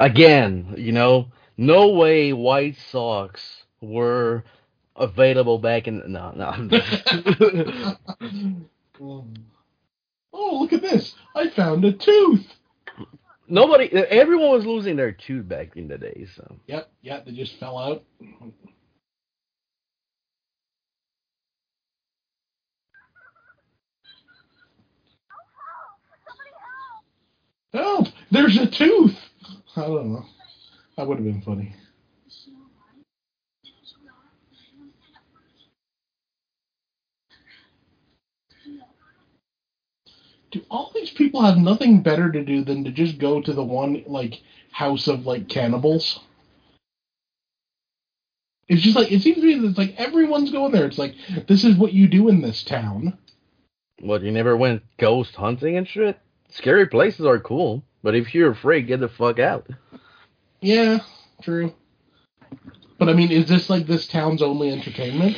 [0.00, 1.28] Again, you know,
[1.58, 4.44] no way White Sox were
[4.96, 6.80] available back in no no.
[10.32, 11.14] oh, look at this!
[11.36, 12.46] I found a tooth.
[13.46, 16.26] Nobody, everyone was losing their tooth back in the day.
[16.34, 18.04] So Yep, yeah, they just fell out.
[27.74, 28.08] Help!
[28.30, 29.29] There's a tooth.
[29.76, 30.24] I don't know.
[30.96, 31.74] That would have been funny.
[40.50, 43.62] Do all these people have nothing better to do than to just go to the
[43.62, 44.40] one like
[44.72, 46.18] house of like cannibals?
[48.68, 50.86] It's just like it seems to me that it's like everyone's going there.
[50.86, 51.14] It's like
[51.46, 53.16] this is what you do in this town.
[54.00, 54.22] what?
[54.22, 56.18] You never went ghost hunting and shit?
[56.48, 59.66] Scary places are cool, but if you're afraid, get the fuck out.
[60.60, 60.98] Yeah,
[61.42, 61.72] true.
[62.98, 65.36] But I mean, is this like this town's only entertainment?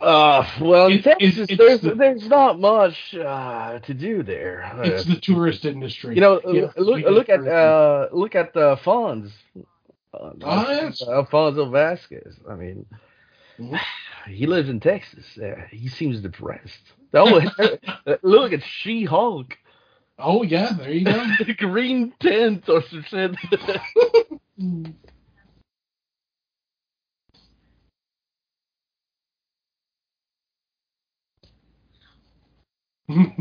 [0.00, 4.70] Uh, well, It- Texas, it's there's the- there's not much uh, to do there.
[4.84, 6.14] It's Uh, the tourist industry.
[6.14, 9.30] you know, Yeah, look look at uh look at uh, Fonz.
[10.12, 10.90] Uh, Ah.
[11.08, 12.36] Alfonso Vasquez.
[12.48, 12.84] I mean,
[13.58, 13.78] Mhm.
[14.28, 15.24] he lives in Texas.
[15.38, 16.92] Uh, he seems depressed.
[17.16, 17.40] Oh,
[18.22, 19.56] look at She Hulk.
[20.18, 21.24] Oh yeah, there you go.
[21.46, 23.32] The green tent or some shit.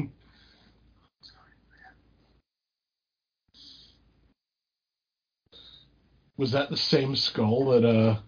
[6.38, 8.20] Was that the same skull that uh,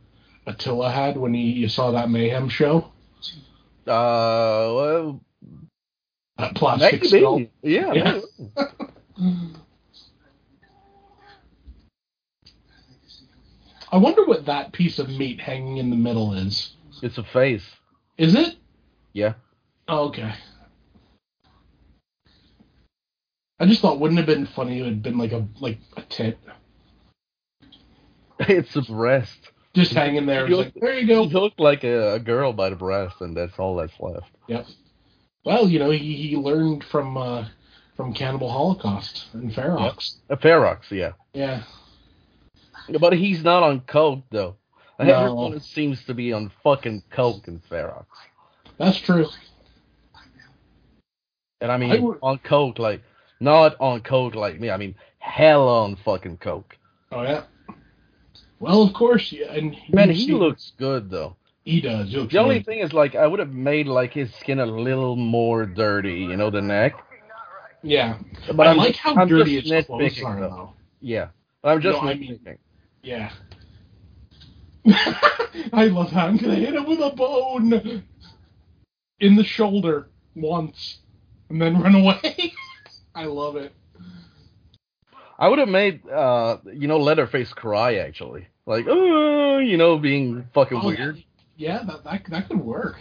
[0.47, 2.91] Attila had when he you saw that mayhem show?
[3.87, 5.21] uh, well,
[6.38, 7.07] That plastic maybe.
[7.19, 7.41] skull.
[7.63, 8.19] Yeah.
[13.91, 16.73] I wonder what that piece of meat hanging in the middle is.
[17.01, 17.65] It's a face.
[18.17, 18.55] Is it?
[19.13, 19.33] Yeah.
[19.88, 20.33] Oh, okay.
[23.59, 25.77] I just thought wouldn't it have been funny if it had been like a like
[25.95, 26.38] a tit
[28.39, 29.38] It's a breast.
[29.73, 30.47] just hanging there.
[30.49, 31.27] Like, there you go.
[31.27, 34.29] He looked like a, a girl by the breast, and that's all that's left.
[34.47, 34.65] Yep.
[35.45, 37.47] Well, you know, he, he learned from uh,
[37.95, 40.15] from Cannibal Holocaust and Ferox.
[40.29, 41.11] A Ferox, yeah.
[41.33, 41.63] Yeah.
[42.99, 44.57] But he's not on coke though.
[44.99, 45.05] No.
[45.13, 48.05] Everyone seems to be on fucking coke and Ferox.
[48.77, 49.27] That's true.
[51.61, 53.01] And I mean I would- on coke, like
[53.39, 54.69] not on coke like me.
[54.71, 56.77] I mean hell on fucking coke.
[57.11, 57.43] Oh yeah.
[58.59, 59.51] Well, of course, yeah.
[59.51, 61.35] And Man, he seen- looks good though.
[61.66, 62.09] He does.
[62.11, 65.16] He The only thing is like I would have made like his skin a little
[65.16, 66.93] more dirty, you know, the neck.
[67.82, 68.18] Yeah.
[68.53, 70.49] But I I'm like just- how I'm dirty just his clothes are, though.
[70.49, 70.74] though.
[71.01, 71.28] Yeah,
[71.61, 72.39] but I'm just No, I mean-
[73.03, 73.32] Yeah.
[75.74, 78.03] I love how I'm gonna hit him with a bone
[79.20, 80.99] in the shoulder once
[81.49, 82.53] and then run away.
[83.16, 83.74] I love it.
[85.39, 90.47] I would have made uh you know Leatherface cry actually, like oh you know being
[90.53, 91.18] fucking Oh, weird.
[91.18, 91.24] Yeah,
[91.58, 92.97] that, that that could work.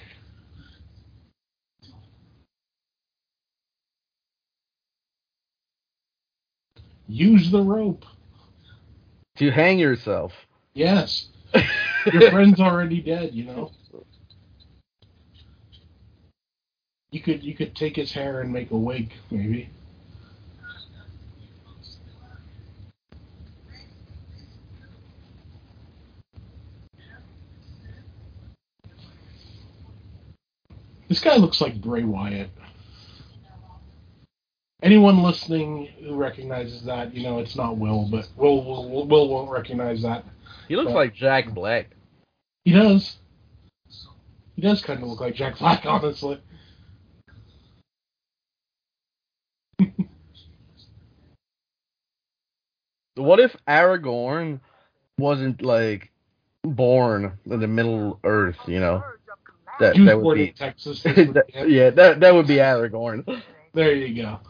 [7.07, 8.05] Use the rope.
[9.39, 10.33] To hang yourself.
[10.75, 11.27] Yes.
[12.13, 13.73] Your friend's already dead, you know.
[17.11, 19.69] You could you could take his hair and make a wig, maybe.
[31.09, 32.51] This guy looks like Bray Wyatt.
[34.83, 39.51] Anyone listening who recognizes that, you know, it's not Will, but Will Will, Will won't
[39.51, 40.25] recognize that.
[40.69, 41.91] He looks But- like Jack Black.
[42.65, 43.17] He does.
[44.57, 46.41] He does kind of look like Jack Black, honestly.
[53.17, 54.61] What if Aragorn
[55.19, 56.11] wasn't like
[56.63, 58.57] born in the Middle Earth?
[58.67, 59.05] You know,
[59.79, 61.03] that that would be Texas.
[61.05, 63.43] that- yeah, that that would be Aragorn.
[63.75, 64.41] There you go.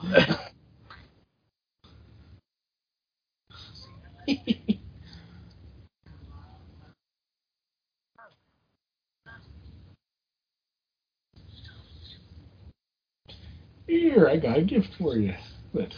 [13.87, 15.35] Here, I got a gift for you.
[15.75, 15.95] But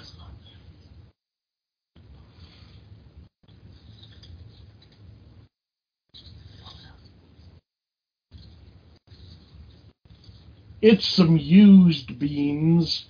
[10.87, 13.07] it's some used beans.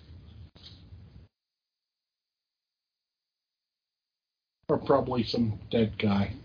[4.70, 6.37] Or probably some dead guy.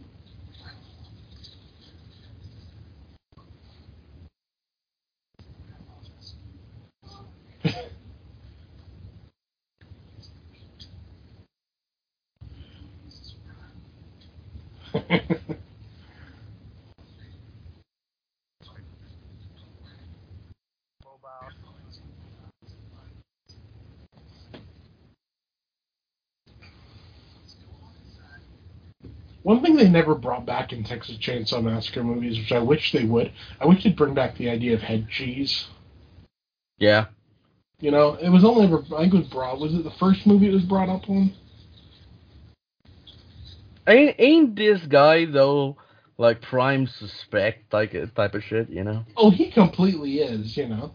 [29.43, 33.05] One thing they never brought back in Texas Chainsaw Massacre movies, which I wish they
[33.05, 35.67] would, I wish they'd bring back the idea of head cheese.
[36.77, 37.07] Yeah,
[37.81, 40.27] You know, it was only ever, I think it was brought, was it the first
[40.27, 41.33] movie it was brought up on?
[43.87, 45.75] ain't ain't this guy though
[46.17, 48.69] like prime suspect like type of shit?
[48.69, 49.05] You know.
[49.17, 50.93] Oh, he completely is, you know.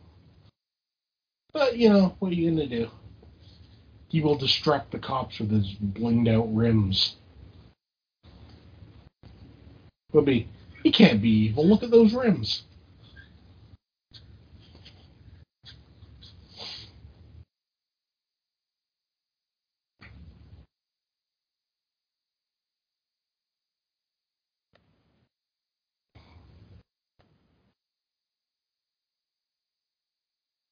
[1.53, 2.91] But, you know, what are you to do?
[4.09, 7.17] He will distract the cops with his blinged out rims.
[10.17, 10.49] Will be,
[10.85, 11.67] he can't be evil.
[11.69, 12.65] Look at those rims.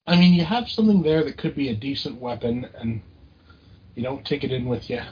[0.06, 3.02] I mean, you have something there that could be a decent weapon, and
[3.96, 5.02] you don't take it in with you.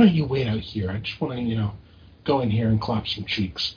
[0.00, 0.90] Why don't you wait out here?
[0.90, 1.72] I just want to, you know,
[2.24, 3.74] go in here and clap some cheeks.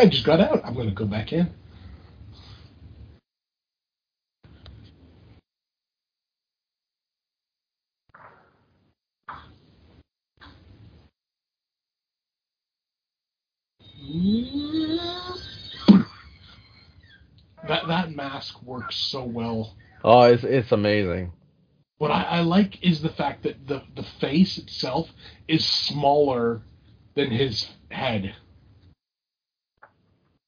[0.00, 0.62] I just got out.
[0.64, 1.50] I'm going to go back in.
[17.68, 19.76] That that mask works so well.
[20.02, 21.32] Oh, it's it's amazing.
[21.98, 25.10] What I, I like is the fact that the the face itself
[25.46, 26.62] is smaller
[27.14, 28.34] than his head.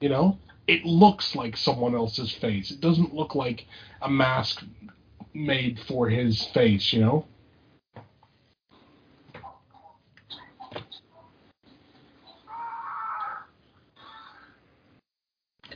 [0.03, 2.73] You know, it looks like someone else's face.
[2.73, 3.67] It doesn't look like
[4.01, 4.65] a mask
[5.33, 7.27] made for his face, you know?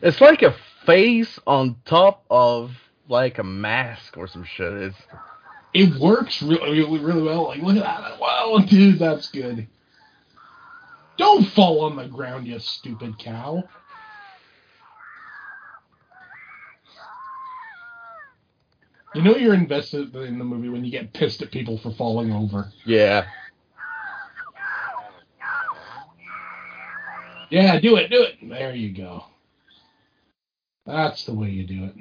[0.03, 2.73] It's like a face on top of
[3.09, 4.73] like a mask or some shit.
[4.73, 4.97] It's
[5.73, 7.44] It works really, really, really well.
[7.44, 8.19] Like, look at that.
[8.19, 9.69] Wow, dude, that's good.
[11.16, 13.62] Don't fall on the ground, you stupid cow.
[19.16, 22.32] You know you're invested in the movie when you get pissed at people for falling
[22.32, 22.70] over.
[22.84, 23.24] yeah.
[27.48, 28.34] Yeah, do it, do it.
[28.43, 29.24] There you go.
[30.84, 31.94] That's the way you do it.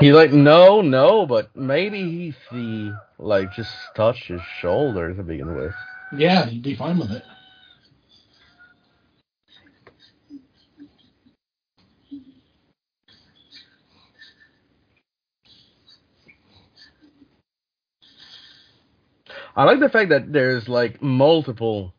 [0.00, 5.56] He's like, no, no, but maybe he he like just touched his shoulder to begin
[5.56, 5.74] with.
[6.12, 7.24] Yeah, he'd be fine with it.
[19.56, 21.94] I like the fact that there's like multiple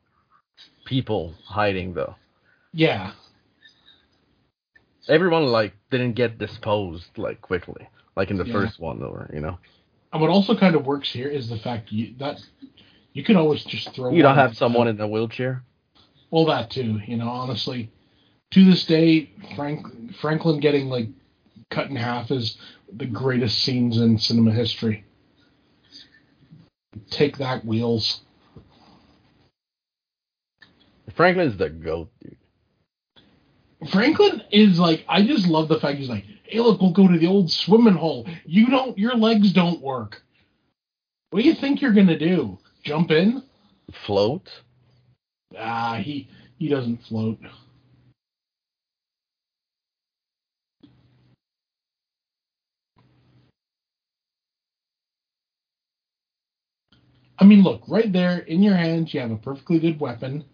[0.86, 2.16] people hiding though.
[2.74, 3.14] Yeah.
[5.12, 8.54] Everyone like didn't get disposed like quickly, like in the Yeah.
[8.54, 9.60] first one, or you know.
[10.14, 12.42] And what also kind of works here is the fact you that
[13.12, 14.12] you can always just throw.
[14.12, 15.64] You don't have someone in a wheelchair.
[16.30, 17.02] Well, that too.
[17.06, 17.92] You know, honestly,
[18.52, 21.10] to this day, Frank Franklin getting like
[21.70, 22.58] cut in half is
[22.94, 25.04] the greatest scenes in cinema history.
[27.10, 28.22] Take that, wheels.
[31.14, 32.38] Franklin's the goat, dude.
[33.90, 37.18] Franklin is like, I just love the fact he's like, hey, look, we'll go to
[37.18, 38.28] the old swimming hole.
[38.46, 40.22] You don't, your legs don't work.
[41.32, 42.60] What do you think you're gonna do?
[42.84, 43.44] Jump in?
[44.06, 44.50] Float.
[45.58, 47.40] Ah, he he doesn't float.
[57.40, 60.46] I mean, look, right there in your hands, you have a perfectly good weapon.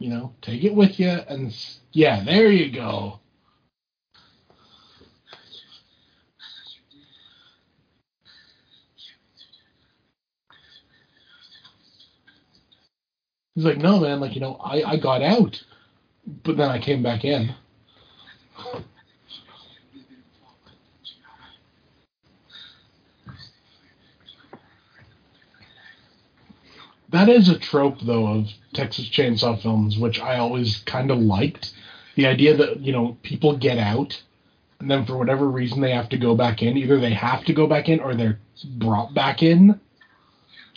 [0.00, 1.56] You know, take it with you, and
[1.92, 3.20] yeah, there you go.
[13.54, 15.62] He's like, no, man, like, you know, I, I got out,
[16.44, 17.54] but then I came back in.
[27.10, 31.72] That is a trope, though, of Texas Chainsaw films, which I always kind of liked.
[32.14, 34.20] The idea that, you know, people get out,
[34.78, 36.76] and then for whatever reason they have to go back in.
[36.76, 39.80] Either they have to go back in or they're brought back in.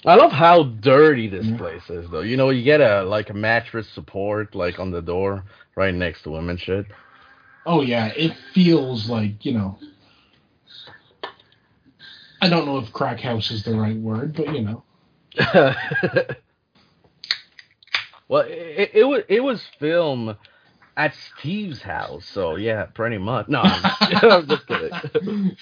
[0.05, 1.57] I love how dirty this mm-hmm.
[1.57, 2.21] place is, though.
[2.21, 5.45] You know, you get a like a mattress support like on the door
[5.75, 6.87] right next to and shit.
[7.65, 9.79] Oh, yeah, it feels like, you know.
[12.41, 14.83] I don't know if crack house is the right word, but, you know.
[18.27, 20.35] Well, it, it was it was filmed
[20.95, 23.47] at Steve's house, so yeah, pretty much.
[23.47, 23.81] No, I'm,
[24.31, 25.57] I'm just kidding.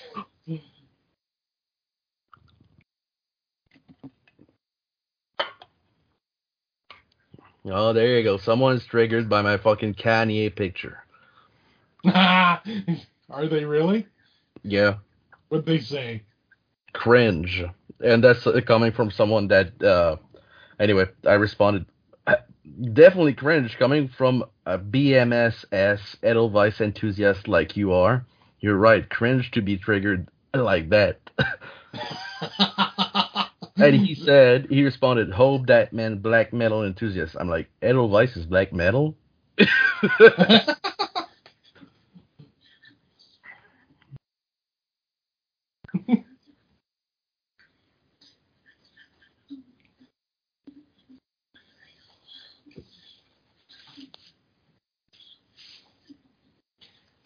[7.65, 8.37] Oh, there you go.
[8.37, 11.03] Someone's triggered by my fucking Kanye picture.
[12.05, 12.61] Are
[13.47, 14.07] they really?
[14.63, 14.95] Yeah,
[15.49, 16.23] What'd they say?
[16.93, 17.63] cringe,
[18.03, 19.81] and that's coming from someone that.
[19.83, 20.17] uh
[20.79, 21.85] Anyway, I responded.
[22.27, 22.35] "Uh,
[22.93, 28.25] Definitely cringe coming from a BMSS Edelweiss enthusiast like you are.
[28.59, 31.19] You're right, cringe to be triggered like that.
[33.79, 37.35] and he said, he responded, hope that man black metal enthusiast.
[37.39, 39.15] I'm like, Edelweiss is black metal?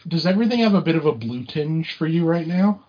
[0.08, 2.84] does everything have a bit of a blue tinge for you right now?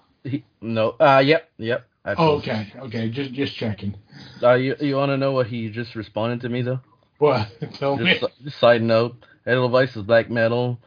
[0.60, 0.90] No.
[1.00, 1.22] Uh.
[1.24, 1.50] Yep.
[1.58, 1.86] Yep.
[2.18, 3.96] Oh, okay, okay, just just checking.
[4.40, 6.80] Uh, you you want to know what he just responded to me though?
[7.18, 7.48] What?
[7.74, 8.18] Tell me.
[8.20, 10.78] Just si- side note, Edelweiss is black metal.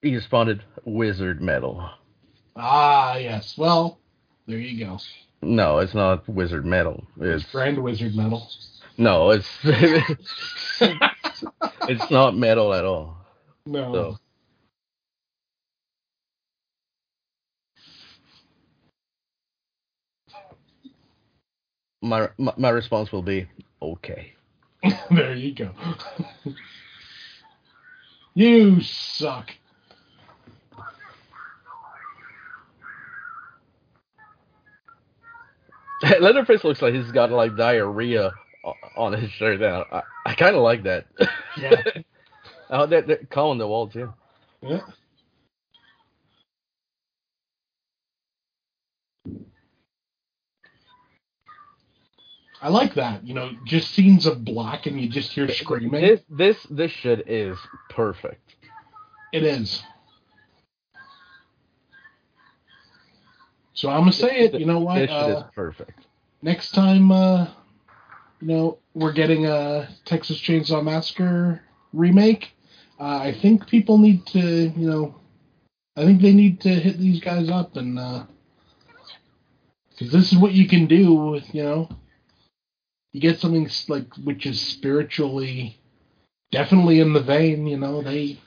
[0.00, 1.90] He responded wizard metal.
[2.56, 3.58] Ah, yes.
[3.58, 3.98] Well,
[4.46, 4.98] there you go.
[5.42, 7.06] No, it's not wizard metal.
[7.20, 8.48] It's Grand Wizard Metal.
[8.96, 9.48] no, it's
[10.82, 13.16] it's not metal at all.
[13.66, 13.92] No.
[13.92, 14.18] So
[22.00, 23.48] my my, my response will be
[23.82, 24.32] okay.
[25.10, 25.70] there you go.
[28.34, 29.50] you suck.
[36.20, 38.32] Leatherface looks like he's got like diarrhea
[38.96, 39.60] on his shirt.
[39.60, 41.06] Now I, I kind of like that.
[41.56, 41.82] Yeah.
[42.70, 44.12] oh, that that Colin the wall too.
[44.62, 44.80] Yeah.
[52.60, 53.24] I like that.
[53.24, 56.00] You know, just scenes of black and you just hear screaming.
[56.00, 57.56] This this this shit is
[57.90, 58.54] perfect.
[59.32, 59.82] It is.
[63.74, 64.58] So I'm gonna say it.
[64.58, 64.96] You know what?
[64.98, 66.06] This shit is Uh, perfect.
[66.42, 67.46] next time, uh,
[68.40, 71.62] you know, we're getting a Texas Chainsaw Massacre
[71.92, 72.52] remake.
[72.98, 74.40] Uh, I think people need to,
[74.76, 75.14] you know,
[75.96, 77.94] I think they need to hit these guys up and
[79.90, 81.88] because this is what you can do with, you know,
[83.12, 85.78] you get something like which is spiritually
[86.50, 87.66] definitely in the vein.
[87.66, 88.38] You know, they,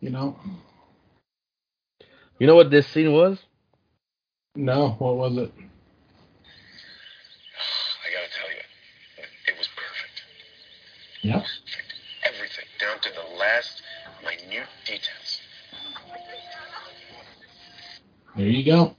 [0.00, 0.36] you know,
[2.38, 3.38] You know what this scene was?
[4.54, 5.52] no, what was it?
[5.58, 5.62] I
[8.12, 8.62] gotta tell you,
[9.48, 10.22] it was perfect.
[11.22, 11.40] Yeah.
[11.40, 11.94] Perfect.
[12.24, 13.82] Everything, down to the last
[14.22, 15.40] minute details.
[18.36, 18.96] There you go.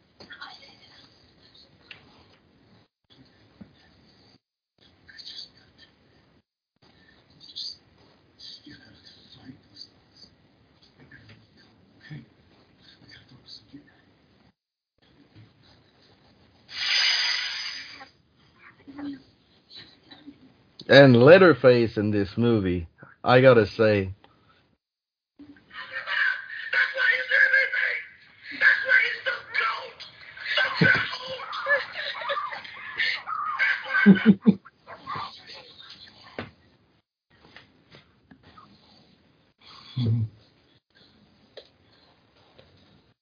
[20.90, 22.88] And Leatherface in this movie,
[23.24, 24.14] I gotta say,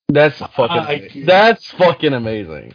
[0.10, 2.74] that's fucking I- that's fucking amazing.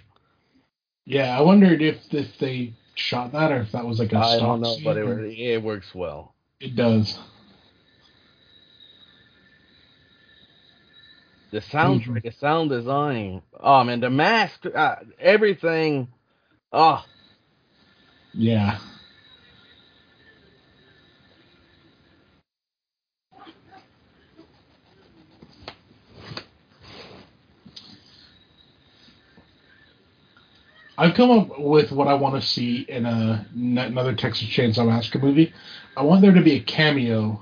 [1.07, 4.39] Yeah, I wondered if if they shot that or if that was like a I
[4.39, 6.35] don't know, but it, it works well.
[6.61, 7.19] it does.
[11.53, 16.09] The soundtrack, the sound design, oh man, the mask, uh, everything.
[16.73, 17.05] Oh,
[18.35, 18.79] Yeah.
[31.01, 34.87] I've come up with what I want to see in a n- another Texas Chainsaw
[34.87, 35.51] Massacre movie.
[35.97, 37.41] I want there to be a cameo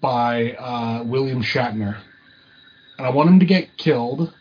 [0.00, 1.96] by uh, William Shatner,
[2.96, 4.32] and I want him to get killed,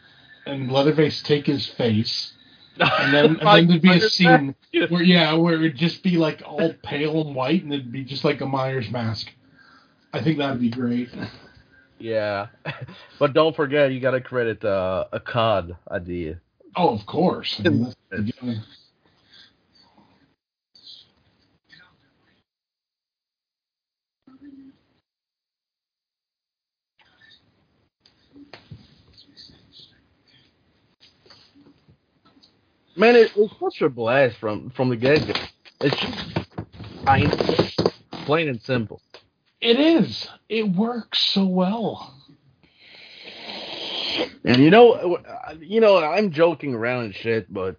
[0.46, 2.34] and Leatherface take his face,
[2.78, 4.54] and then, and then there'd be a scene
[4.90, 8.24] where yeah, where it'd just be like all pale and white, and it'd be just
[8.24, 9.32] like a Myers mask.
[10.14, 11.10] I think that'd be great.
[11.98, 12.50] yeah,
[13.18, 16.40] but don't forget, you gotta credit uh, a COD idea.
[16.76, 17.62] Oh, of course.
[17.66, 18.62] I mean, the.
[32.96, 35.34] Man, it, it's such a blast from from the get go.
[35.82, 37.94] It's just
[38.26, 39.02] plain and simple.
[39.62, 40.30] It is.
[40.50, 42.23] It works so well.
[44.46, 47.78] And you know, uh, you know, I'm joking around and shit, but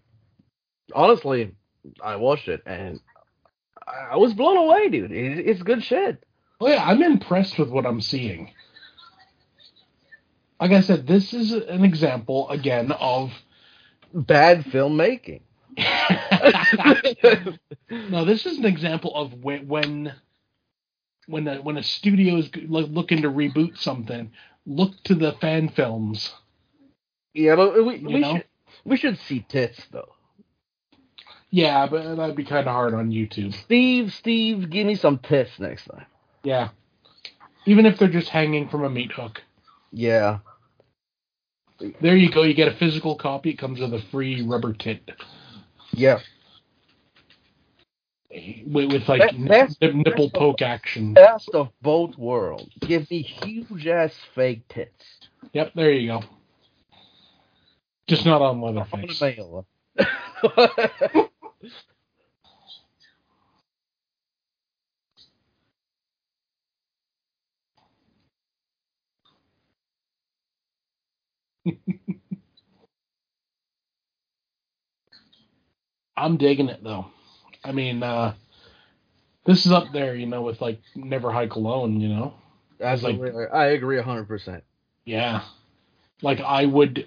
[0.95, 1.55] honestly,
[2.03, 3.01] I watched it and
[3.87, 5.13] I was blown away, dude.
[5.13, 6.25] It's good shit.
[6.61, 8.53] Oh yeah, I'm impressed with what I'm seeing.
[10.61, 13.33] Like I said, this is an example again of
[14.15, 15.43] bad filmmaking.
[17.91, 20.15] no, this is an example of when when
[21.27, 24.31] when a, when a studio is looking to reboot something,
[24.67, 26.33] look to the fan films.
[27.33, 28.45] Yeah, but we, we should
[28.85, 30.13] we should see tits though.
[31.51, 33.55] Yeah, but that'd be kind of hard on YouTube.
[33.55, 36.07] Steve, Steve, give me some tits next time.
[36.43, 36.71] Yeah,
[37.67, 39.43] even if they're just hanging from a meat hook.
[39.93, 40.39] Yeah.
[42.01, 42.43] There you go.
[42.43, 43.51] You get a physical copy.
[43.51, 45.11] It comes with a free rubber tit
[45.93, 46.21] Yeah.
[48.67, 51.15] With, with like nip- nipple poke action.
[51.17, 52.73] Best of both worlds.
[52.87, 55.05] Give me huge ass fake tits.
[55.55, 56.25] Yep, there you go.
[58.09, 59.21] Just not on On the Leatherface.
[59.21, 59.67] mail.
[76.17, 77.07] I'm digging it though.
[77.65, 78.35] I mean, uh
[79.47, 82.35] this is up there, you know, with like Never Hike Alone, you know.
[83.03, 84.65] Like- like, I agree hundred percent.
[85.05, 85.43] Yeah.
[86.23, 87.07] Like I would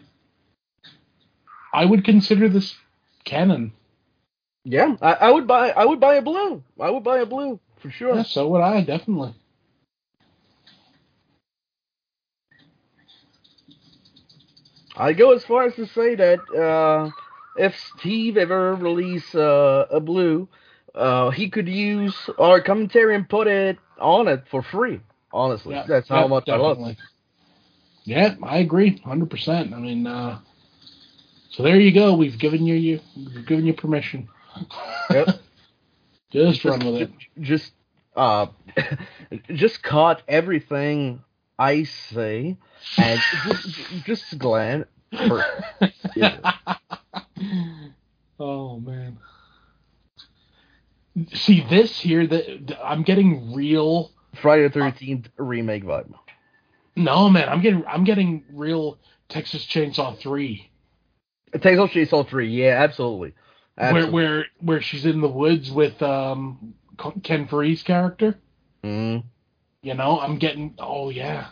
[1.74, 2.76] I would consider this
[3.26, 3.74] canon.
[4.64, 5.70] Yeah, I, I would buy.
[5.72, 6.64] I would buy a blue.
[6.80, 8.16] I would buy a blue for sure.
[8.16, 9.34] Yeah, so would I, definitely.
[14.98, 17.12] I go as far as to say that uh,
[17.58, 20.48] if Steve ever release uh, a blue,
[20.96, 25.02] uh, he could use our commentary and put it on it for free.
[25.32, 26.78] Honestly, Yeah, that's how yeah, much I love.
[26.78, 26.98] definitely.
[28.06, 29.74] Yeah, I agree, hundred percent.
[29.74, 30.40] I mean, uh,
[31.52, 32.16] so there you go.
[32.16, 34.30] We've given you, you we've given you permission.
[35.12, 35.28] Yep.
[36.32, 37.12] Just run with it.
[37.42, 37.74] Just
[38.16, 38.48] uh,
[39.54, 41.24] just cut everything
[41.58, 42.58] I say
[42.98, 44.88] and just just glance.
[45.28, 45.42] For,
[46.16, 46.38] yeah.
[48.40, 49.18] oh man.
[51.34, 54.12] See this here that I'm getting real
[54.42, 56.14] Friday the Thirteenth remake vibe.
[56.96, 58.98] No man, I'm getting I'm getting real
[59.30, 60.70] Texas Chainsaw 3
[61.54, 63.34] Texas Chainsaw Three, yeah, absolutely.
[63.76, 64.12] where absolutely.
[64.14, 66.74] where where she's in the woods with um
[67.24, 68.38] Ken Foree's character.
[68.84, 69.24] Mhm.
[69.82, 71.48] You know, I'm getting oh yeah.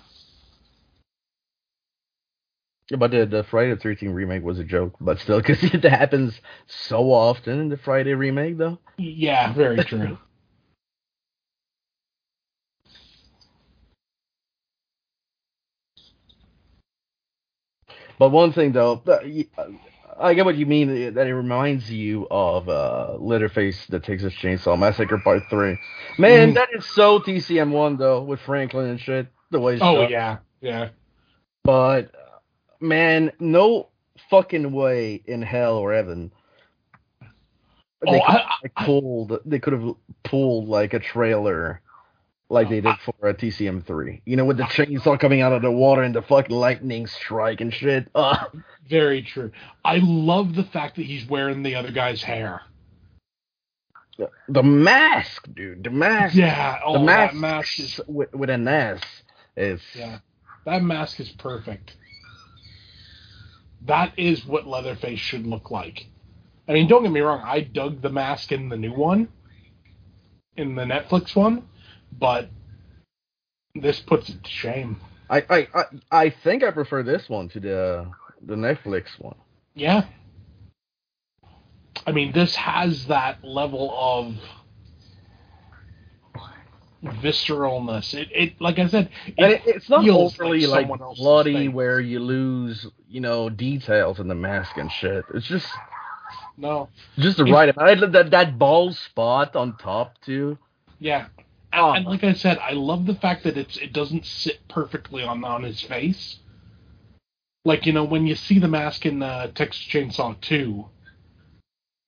[2.91, 6.39] But the, the Friday the Thirteenth remake was a joke, but still, because it happens
[6.67, 8.79] so often in the Friday remake, though.
[8.97, 10.17] Yeah, very true.
[18.17, 19.01] But one thing though,
[20.19, 24.77] I get what you mean that it reminds you of uh, Leatherface, the Texas Chainsaw
[24.79, 25.77] Massacre Part Three.
[26.17, 26.55] Man, Mm.
[26.55, 29.27] that is so TCM one though with Franklin and shit.
[29.51, 29.75] The way.
[29.81, 30.09] oh shot.
[30.09, 30.89] yeah, yeah.
[31.63, 32.11] But
[32.87, 33.89] man, no
[34.29, 36.31] fucking way in hell or heaven.
[37.21, 39.39] They Oh, could I- have pulled.
[39.45, 41.81] They could have pulled like a trailer,
[42.49, 44.21] like they did for a TCM three.
[44.25, 47.61] You know, with the chainsaw coming out of the water and the fucking lightning strike
[47.61, 48.07] and shit.
[48.15, 48.61] Ugh.
[48.87, 49.51] Very true.
[49.83, 52.61] I love the fact that he's wearing the other guy's hair.
[54.47, 55.83] The mask, dude.
[55.83, 56.35] The mask.
[56.35, 59.01] Yeah, oh, the mask, that mask is with, with an S
[59.57, 59.81] is.
[59.95, 60.19] yeah.
[60.65, 61.95] That mask is perfect.
[63.85, 66.07] That is what Leatherface should look like.
[66.67, 69.27] I mean, don't get me wrong, I dug the mask in the new one,
[70.57, 71.67] in the Netflix one,
[72.11, 72.49] but
[73.75, 74.99] this puts it to shame.
[75.29, 78.11] I, I, I, I think I prefer this one to the
[78.45, 79.35] the Netflix one.
[79.73, 80.05] Yeah.
[82.05, 84.35] I mean, this has that level of
[87.05, 88.13] visceralness.
[88.13, 91.73] It, it like I said, it, it, it's not feels overly like, else's bloody face.
[91.73, 95.23] where you lose, you know, details in the mask and shit.
[95.33, 95.67] It's just
[96.57, 98.11] No, just the If- right amount.
[98.13, 100.57] That that bald spot on top too.
[100.99, 101.27] yeah.
[101.73, 101.91] And, Oh.
[101.91, 105.43] and like I said, I love the fact that it's it doesn't sit perfectly on
[105.43, 106.39] on his face.
[107.65, 110.85] Like you know when you see the mask in uh, Texas Chainsaw Two,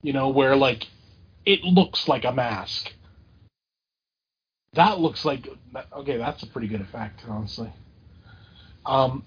[0.04, 0.88] you know where like
[1.46, 2.94] it looks like a mask.
[4.78, 5.50] That looks like
[5.92, 6.18] okay.
[6.18, 7.74] That's a pretty good effect, honestly.
[8.86, 9.26] Um,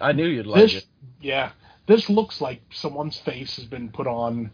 [0.00, 0.86] I knew you'd like this, it.
[1.20, 1.52] yeah,
[1.86, 4.50] this looks like someone's face has been put on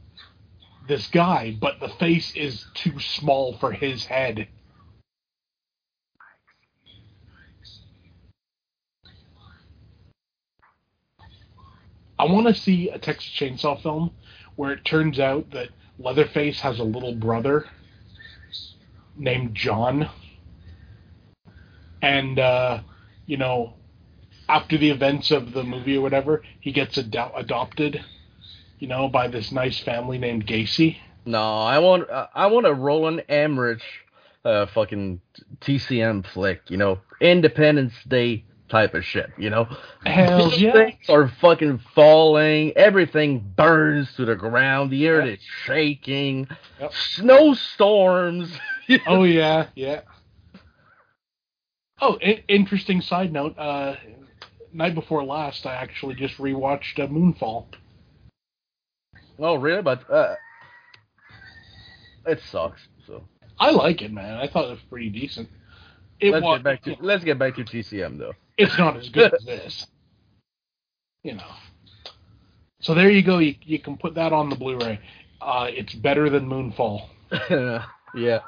[0.89, 4.49] this guy, but the face is too small for his head.
[12.19, 14.11] I want to see a Texas Chainsaw film
[14.57, 15.69] where it turns out that
[16.01, 17.66] Leatherface has a little brother
[19.16, 20.09] named John,
[22.03, 22.81] and uh,
[23.27, 23.74] you know,
[24.49, 28.05] after the events of the movie or whatever, he gets ado- adopted,
[28.78, 30.99] you know, by this nice family named Gacy.
[31.24, 33.82] No, I want uh, I want a Roland Emmerich,
[34.45, 35.20] uh, fucking
[35.61, 36.62] TCM flick.
[36.69, 39.31] You know, Independence Day type of shit.
[39.37, 39.69] You know,
[40.07, 40.73] Hell yeah.
[40.73, 42.73] things are fucking falling.
[42.77, 44.91] Everything burns to the ground.
[44.91, 46.49] The earth is shaking.
[46.81, 46.93] Yep.
[46.95, 48.51] Snowstorms.
[49.07, 50.03] oh yeah, yeah.
[52.01, 53.59] Oh, I- interesting side note.
[53.59, 53.97] Uh,
[54.73, 57.67] night before last, I actually just rewatched uh, Moonfall.
[59.39, 59.83] Oh, really?
[59.83, 60.35] But uh,
[62.27, 62.81] it sucks.
[63.07, 63.25] So
[63.59, 64.37] I like it, man.
[64.39, 65.49] I thought it was pretty decent.
[66.21, 68.35] It let's get back to let's get back to TCM though.
[68.59, 69.87] It's not as good as this.
[71.23, 71.53] You know.
[72.81, 73.39] So there you go.
[73.39, 75.01] You, you can put that on the Blu-ray.
[75.41, 77.07] Uh, it's better than Moonfall.
[78.15, 78.41] yeah.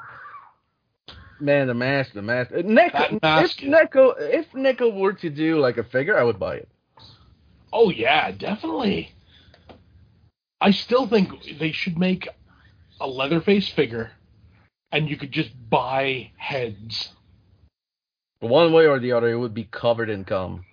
[1.39, 2.51] Man, the mask, the mask.
[2.51, 6.39] Uh, NECA, mask if NECA, if NECA were to do like a figure, I would
[6.39, 6.69] buy it.
[7.71, 9.11] Oh yeah, definitely.
[10.61, 11.29] I still think
[11.59, 12.27] they should make
[13.01, 14.11] a Leatherface figure,
[14.91, 17.09] and you could just buy heads.
[18.39, 20.65] One way or the other, it would be covered in cum.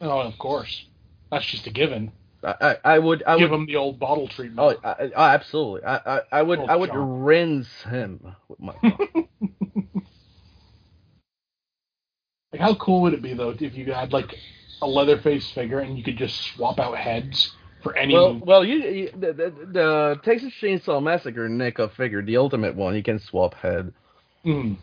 [0.00, 0.86] Oh, of course,
[1.30, 2.12] that's just a given.
[2.42, 3.60] I, I, I would, I Give would.
[3.60, 4.60] him the old bottle treatment.
[4.82, 5.84] Oh, I, I, absolutely.
[5.84, 7.22] I, I, would, I would John.
[7.22, 8.74] rinse him with my.
[12.52, 14.32] Like, how cool would it be though if you had like
[14.80, 17.52] a Leatherface figure and you could just swap out heads
[17.82, 18.14] for any?
[18.14, 22.94] well, well, you, you the, the, the Texas Chainsaw Massacre NECA figure, the ultimate one,
[22.94, 23.92] you can swap head.
[24.46, 24.76] Mm.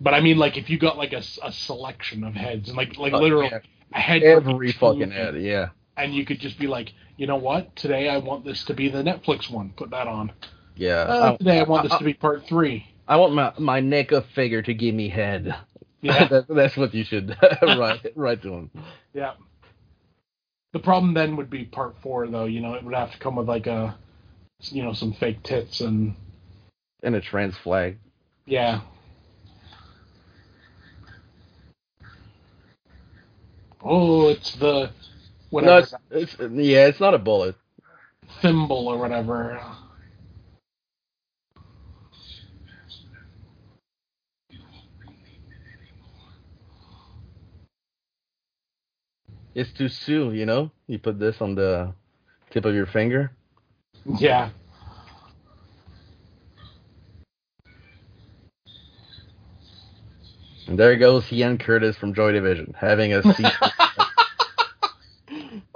[0.00, 2.96] But I mean, like if you got like a, a selection of heads and like
[2.96, 3.58] like Uh, literal yeah.
[3.92, 5.68] a head Every fucking head, yeah.
[5.98, 7.76] and you could just be like, you know what?
[7.76, 9.74] Today I want this to be the Netflix one.
[9.76, 10.32] Put that on.
[10.74, 11.02] Yeah.
[11.02, 12.86] Uh, today I want this I, to be part three.
[13.10, 15.56] I want my my NECA figure to give me head.
[16.02, 16.24] Yeah.
[16.30, 18.72] that, that's what you should write write to him.
[19.14, 19.34] Yeah.
[20.72, 22.46] The problem then would be part four, though.
[22.46, 23.98] You know, it would have to come with like a,
[24.62, 26.14] you know, some fake tits and
[27.02, 27.98] And a trans flag.
[28.46, 28.82] yeah.
[33.82, 34.90] Oh, it's the
[35.60, 37.56] No, it's, it's yeah, it's not a bullet.
[38.42, 39.60] thimble or whatever.
[49.54, 50.70] It's too soon, you know.
[50.86, 51.94] You put this on the
[52.50, 53.32] tip of your finger.
[54.18, 54.50] Yeah.
[60.66, 63.46] And there goes Ian Curtis from Joy Division having a seat.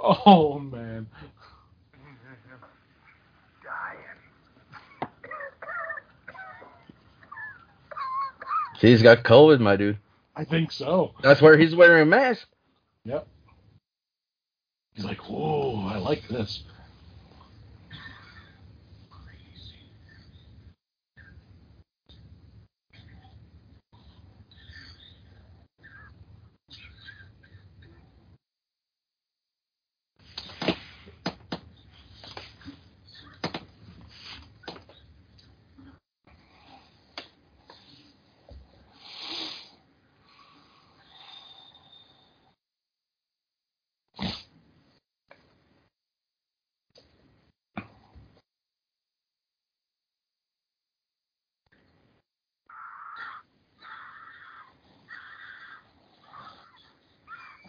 [0.07, 1.07] Oh man.
[8.79, 9.97] He's got COVID, my dude.
[10.35, 11.13] I think so.
[11.23, 12.47] That's where he's wearing a mask.
[13.05, 13.27] Yep.
[14.95, 16.63] He's like, whoa, I like this.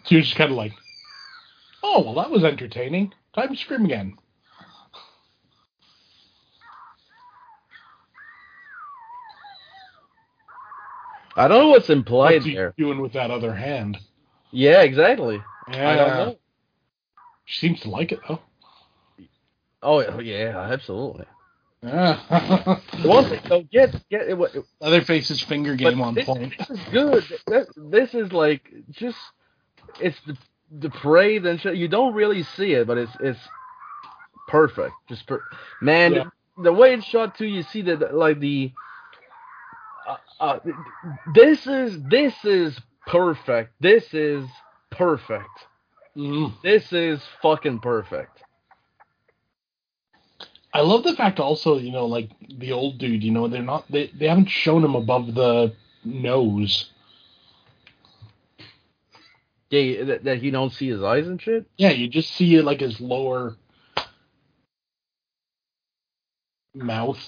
[0.07, 0.73] So you're just kind of like,
[1.83, 3.13] oh, well, that was entertaining.
[3.35, 4.17] Time to scream again.
[11.37, 12.73] I don't know what's implied What's he there.
[12.79, 13.99] doing with that other hand?
[14.53, 15.43] Yeah, exactly.
[15.71, 15.91] Yeah.
[15.91, 16.37] I don't know.
[17.45, 18.41] She seems to like it, though.
[19.83, 21.27] Oh yeah, absolutely.
[21.83, 22.79] Yeah.
[23.05, 26.55] One thing though, get get it, it, Leatherface's finger game on this, point.
[26.59, 27.25] This is good.
[27.47, 29.19] This, this is like just
[30.01, 30.37] it's the
[30.79, 31.77] depraved and shit.
[31.77, 33.41] You don't really see it, but it's it's
[34.49, 34.95] perfect.
[35.09, 35.43] Just per-
[35.81, 36.25] man, Yeah.
[36.63, 38.73] the way it's shot too, you see that like the
[40.09, 40.59] uh, uh,
[41.35, 43.73] this is this is perfect.
[43.81, 44.47] This is
[44.91, 45.67] perfect.
[46.17, 46.53] Mm.
[46.63, 48.43] This is fucking perfect.
[50.73, 53.91] I love the fact also, you know, like the old dude, you know, they're not
[53.91, 55.75] they, they haven't shown him above the
[56.05, 56.91] nose.
[59.71, 61.67] Yeah, that, that you don't see his eyes and shit.
[61.77, 63.57] Yeah, you just see like his lower
[66.75, 67.21] mouth.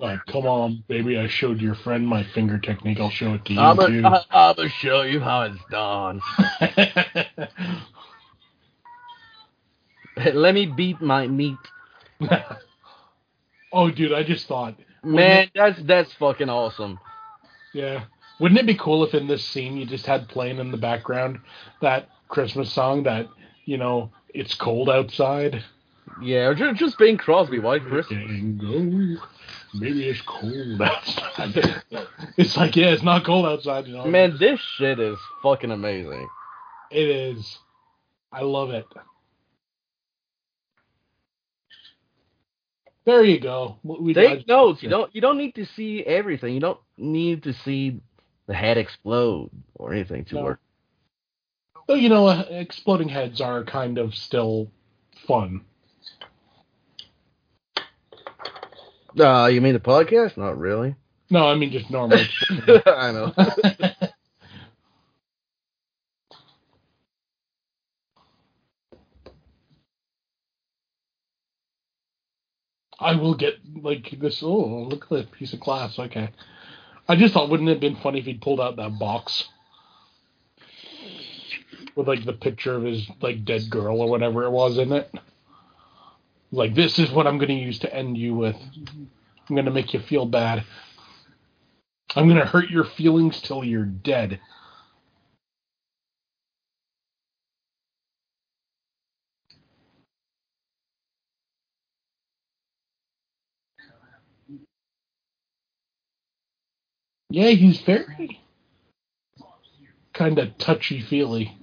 [0.00, 3.00] Like, come on, baby, I showed your friend my finger technique.
[3.00, 3.78] I'll show it to you I'm.
[3.80, 6.20] I'm gonna show you how it's done.
[10.34, 11.58] Let me beat my meat.
[13.72, 16.98] oh, dude, I just thought, Man, that's that's fucking awesome.
[17.72, 18.04] yeah,
[18.40, 21.40] Wouldn't it be cool if in this scene you just had playing in the background
[21.80, 23.28] that Christmas song that
[23.64, 25.62] you know it's cold outside?
[26.20, 28.18] Yeah, or ju- just Bing Crosby, White Christmas.
[28.60, 29.16] Go.
[29.76, 31.74] Maybe it's cold outside.
[32.36, 33.86] it's like yeah, it's not cold outside.
[33.86, 36.28] You know, Man, this shit is fucking amazing.
[36.90, 37.58] it is.
[38.32, 38.86] I love it.
[43.04, 43.78] There you go.
[43.82, 44.82] We Take notes.
[44.82, 46.54] You don't you don't need to see everything.
[46.54, 48.00] You don't need to see
[48.46, 50.42] the head explode or anything to No.
[50.44, 50.60] work.
[51.86, 54.70] Though you know, uh, exploding heads are kind of still
[55.26, 55.62] fun.
[59.18, 60.36] Uh, you mean the podcast?
[60.36, 60.96] Not really.
[61.30, 62.18] No, I mean just normal.
[62.86, 63.32] I know.
[72.98, 74.42] I will get like this.
[74.42, 75.98] Oh, look at that piece of glass.
[75.98, 76.30] Okay.
[77.08, 79.44] I just thought, wouldn't it have been funny if he'd pulled out that box
[81.94, 85.12] with like the picture of his like dead girl or whatever it was in it?
[86.54, 88.56] Like this is what I'm going to use to end you with.
[89.48, 90.64] I'm going to make you feel bad.
[92.16, 94.40] I'm going to hurt your feelings till you're dead.
[107.30, 108.40] Yeah, he's very
[110.14, 111.56] kind of touchy feely.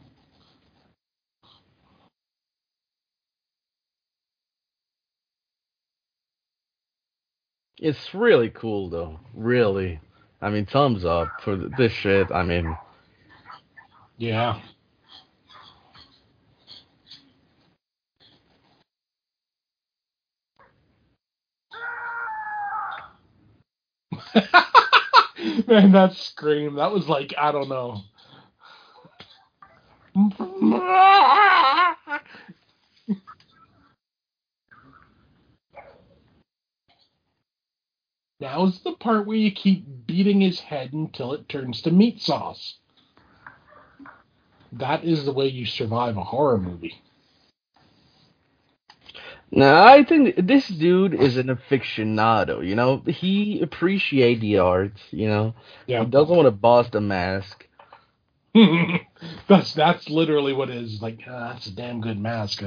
[7.82, 9.20] It's really cool though.
[9.36, 10.02] Really.
[10.42, 12.32] I mean, thumbs up for this shit.
[12.32, 12.78] I mean,
[14.18, 14.62] Yeah.
[25.68, 28.02] Man, that scream, that was like, I don't know.
[38.42, 42.80] Now's the part where you keep beating his head until it turns to meat sauce.
[44.74, 46.96] That is the way you survive a horror movie.
[49.52, 52.66] now I think this dude is an aficionado.
[52.68, 54.94] You know, he appreciate the art.
[55.12, 55.56] You know,
[55.88, 56.02] Yeah.
[56.02, 57.68] he doesn't want to bust a mask.
[59.48, 61.02] that's that's literally what it is.
[61.02, 62.64] Like ah, that's a damn good mask.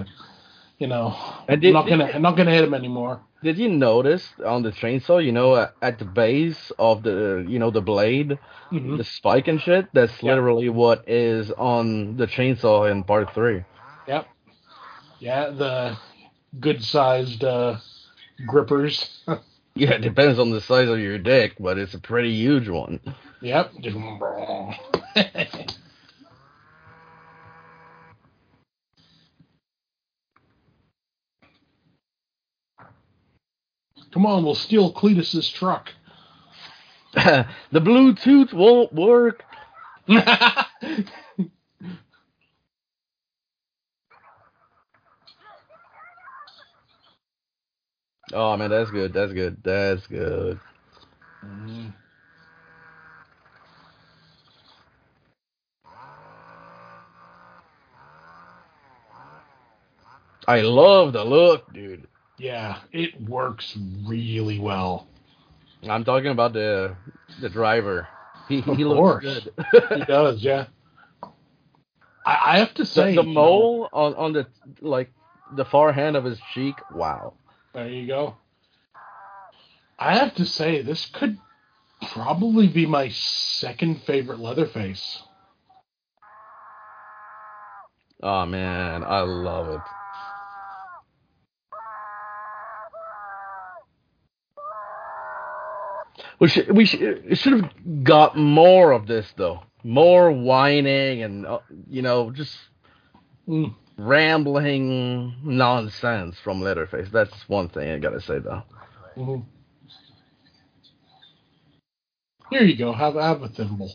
[0.78, 1.14] You know,
[1.48, 3.20] And did- I'm not gonna I'm not gonna hit him anymore.
[3.42, 5.24] Did you notice on the chainsaw?
[5.24, 8.38] You know, at, the base of the, you know, the blade,
[8.72, 8.96] Mhm.
[8.96, 9.86] the spike and shit.
[9.92, 10.30] That's Yeah.
[10.30, 13.64] literally what is on the chainsaw in part three.
[14.08, 14.26] Yep.
[15.20, 15.96] Yeah, the
[16.58, 17.76] good sized uh,
[18.46, 19.22] grippers.
[19.76, 23.00] Yeah, it depends on the size of your dick, but it's a pretty huge one.
[23.40, 23.72] yep.
[34.14, 35.90] Come on, we'll steal Cletus's truck.
[37.14, 39.44] the Bluetooth won't work.
[48.32, 49.12] Oh man, that's good.
[49.12, 49.58] That's good.
[49.62, 50.58] That's good.
[51.44, 51.92] Mm.
[60.48, 62.08] I love the look, dude.
[62.38, 65.06] Yeah, it works really well.
[65.88, 66.96] I'm talking about the
[67.40, 68.08] the driver.
[68.48, 69.52] He he looks good.
[69.72, 70.66] He does, yeah.
[72.26, 74.46] I, I have to say, the know, mole on on the
[74.80, 75.12] like
[75.52, 76.74] the far hand of his cheek.
[76.92, 77.34] Wow.
[77.72, 78.36] There you go.
[79.98, 81.38] I have to say, this could
[82.12, 85.22] probably be my second favorite Leatherface.
[88.22, 89.80] Oh man, I love it.
[96.44, 99.62] We should we should, should have got more of this though.
[99.82, 102.54] More whining and uh, you know just
[103.48, 103.74] Mm.
[103.96, 107.08] rambling nonsense from Leatherface.
[107.10, 108.62] That's one thing I gotta say though.
[109.16, 109.46] Mhm.
[112.50, 112.92] Here you go.
[112.92, 113.90] Have have a thimble.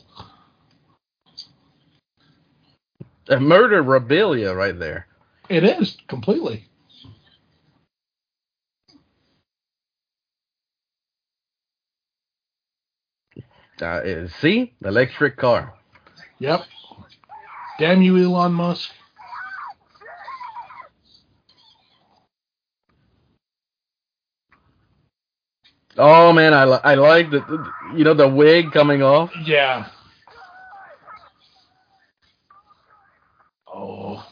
[3.28, 5.06] A murderabilia right there.
[5.48, 6.66] It is completely.
[13.80, 15.74] That is, see, electric car.
[16.40, 16.62] Yep.
[17.78, 18.90] Damn you, Elon Musk.
[25.98, 29.32] Oh man, I li- I like the you know the wig coming off.
[29.44, 29.88] Yeah.
[33.66, 34.26] Oh.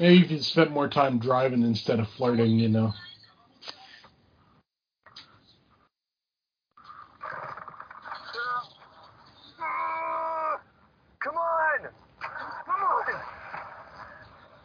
[0.00, 2.94] Maybe you spent more time driving instead of flirting, you know.
[11.22, 11.80] Come on!
[12.20, 13.22] Come on!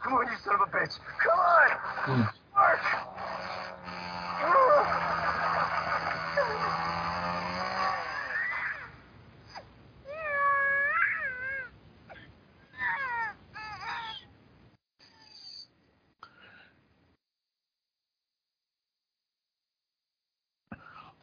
[0.02, 0.98] Come on, you son of a bitch!
[1.22, 2.20] Come on!
[2.20, 2.45] Mark!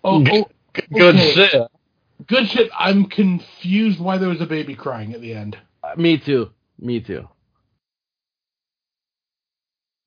[0.03, 0.45] Oh, oh,
[0.91, 1.61] Good shit.
[2.27, 2.69] Good shit.
[2.77, 5.57] I'm confused why there was a baby crying at the end.
[5.83, 6.49] Uh, Me too.
[6.79, 7.27] Me too.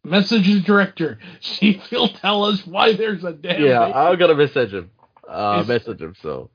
[0.05, 1.18] Message the director.
[1.40, 3.93] See if he'll tell us why there's a damn yeah, baby.
[3.94, 4.90] I'm gonna message him.
[5.28, 6.14] Uh, message him.
[6.23, 6.51] So,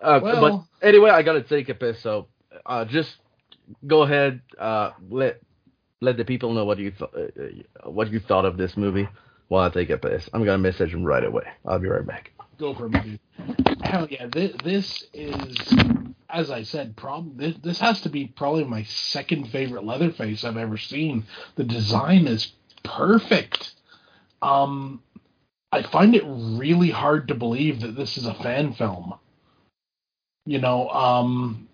[0.00, 2.00] uh, Well- but anyway, I gotta take a piss.
[2.00, 2.26] So,
[2.66, 3.16] uh, just
[3.86, 4.40] go ahead.
[4.58, 5.40] Uh, let
[6.00, 7.10] let the people know what you th-
[7.84, 9.08] uh, what you thought of this movie
[9.48, 10.28] while I take a piss.
[10.32, 11.44] I'm gonna message him right away.
[11.66, 12.30] I'll be right back.
[12.58, 13.20] Go for it, dude.
[13.82, 15.56] Hell yeah, this, this is,
[16.28, 20.56] as I said, prob- this, this has to be probably my second favorite Leatherface I've
[20.56, 21.24] ever seen.
[21.54, 22.52] The design is
[22.82, 23.72] perfect.
[24.42, 25.02] Um,
[25.70, 29.14] I find it really hard to believe that this is a fan film.
[30.44, 31.68] You know, um,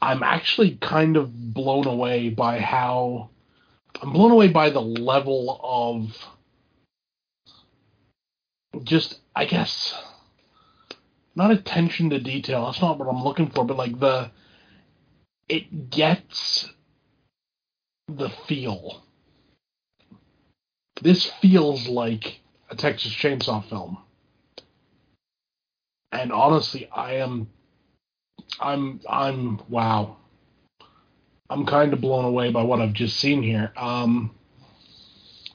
[0.00, 3.30] I'm actually kind of blown away by how
[4.00, 6.16] I'm blown away by the level of
[8.84, 9.94] just I guess
[11.34, 12.66] not attention to detail.
[12.66, 14.30] That's not what I'm looking for, but like the
[15.48, 16.68] it gets
[18.08, 19.02] the feel.
[21.00, 22.40] This feels like
[22.70, 23.98] a Texas Chainsaw film.
[26.10, 27.48] And honestly, I am
[28.60, 30.17] I'm I'm wow.
[31.50, 33.72] I'm kind of blown away by what I've just seen here.
[33.76, 34.32] Um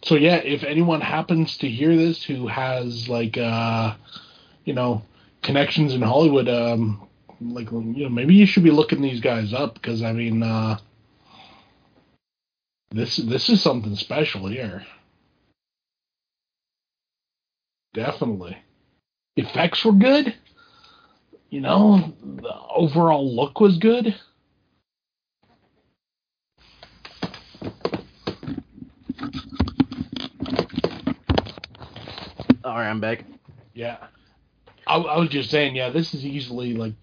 [0.03, 3.95] so yeah, if anyone happens to hear this who has like uh
[4.65, 5.03] you know
[5.41, 7.07] connections in Hollywood, um
[7.41, 10.78] like you know maybe you should be looking these guys up because I mean uh
[12.91, 14.86] this this is something special here.
[17.94, 18.57] Definitely.
[19.36, 20.36] Effects were good.
[21.49, 24.15] You know, the overall look was good.
[32.64, 33.26] All right, I'm back.
[33.73, 33.98] Yeah.
[34.88, 36.94] I, I was just saying, yeah, this is easily like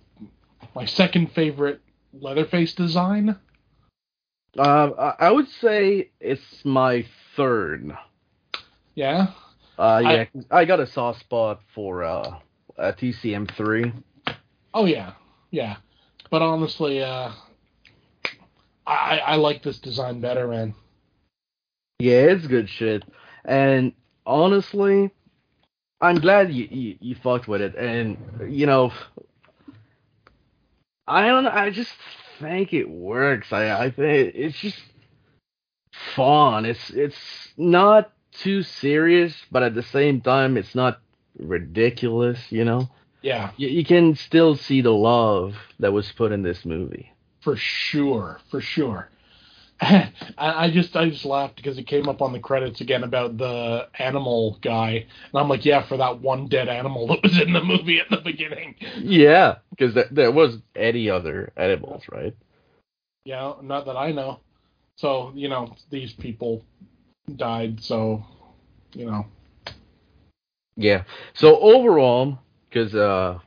[0.74, 1.81] my second favorite
[2.12, 3.37] Leatherface design.
[4.59, 7.07] Uh, I I would say it's my
[7.37, 7.93] third.
[8.95, 9.28] Yeah.
[9.78, 12.39] Uh, yeah, I, got a soft spot for uh,
[12.77, 13.93] a TCM three.
[14.74, 15.12] Oh yeah,
[15.51, 15.77] yeah.
[16.31, 17.32] But honestly, uh,
[18.87, 20.74] I I I like this design better, man.
[21.99, 23.05] Yeah, it's good shit.
[23.45, 23.93] And
[24.27, 25.12] honestly,
[26.01, 27.75] I'm glad you, you you fucked with it.
[27.77, 28.17] And
[28.49, 28.93] you know,
[31.07, 31.45] I don't.
[31.45, 31.93] know, I just
[32.41, 33.53] think it works.
[33.53, 34.81] I I think it's just
[36.15, 36.65] fun.
[36.65, 41.01] It's it's not too serious, but at the same time, it's not
[41.39, 42.39] ridiculous.
[42.51, 42.89] You know,
[43.23, 47.13] Yeah, you, you can still see the love that was put in this movie.
[47.41, 49.09] for sure, for sure.
[49.82, 53.39] I, I just I just laughed because it came up on the credits again about
[53.39, 57.52] the animal guy, and I'm like, yeah, for that one dead animal that was in
[57.52, 58.77] the movie at the beginning.
[58.98, 62.36] Yeah, because there, there was any other animals, right?
[63.24, 64.40] Yeah, not that I know.
[64.97, 66.65] So you know, these people
[67.36, 67.82] died.
[67.82, 68.24] So
[68.94, 69.27] you know,
[70.77, 71.05] Yeah.
[71.35, 72.39] So overall,
[72.69, 73.39] because uh,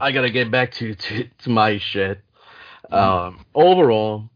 [0.00, 2.20] I gotta get back to to, to my shit.
[2.90, 4.30] Um, overall,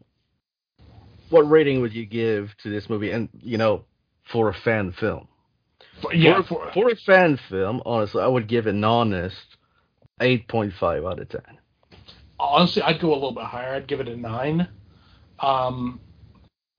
[1.29, 3.11] what rating would you give to this movie?
[3.11, 3.85] And you know,
[4.31, 5.27] for a fan film.
[6.01, 9.57] For- yeah, for, for a fan film, honestly, I would give it an honest
[10.21, 11.59] eight point five out of ten.
[12.39, 13.75] honestly, I'd go a little bit higher.
[13.75, 14.67] I'd give it a nine.
[15.39, 15.99] Um,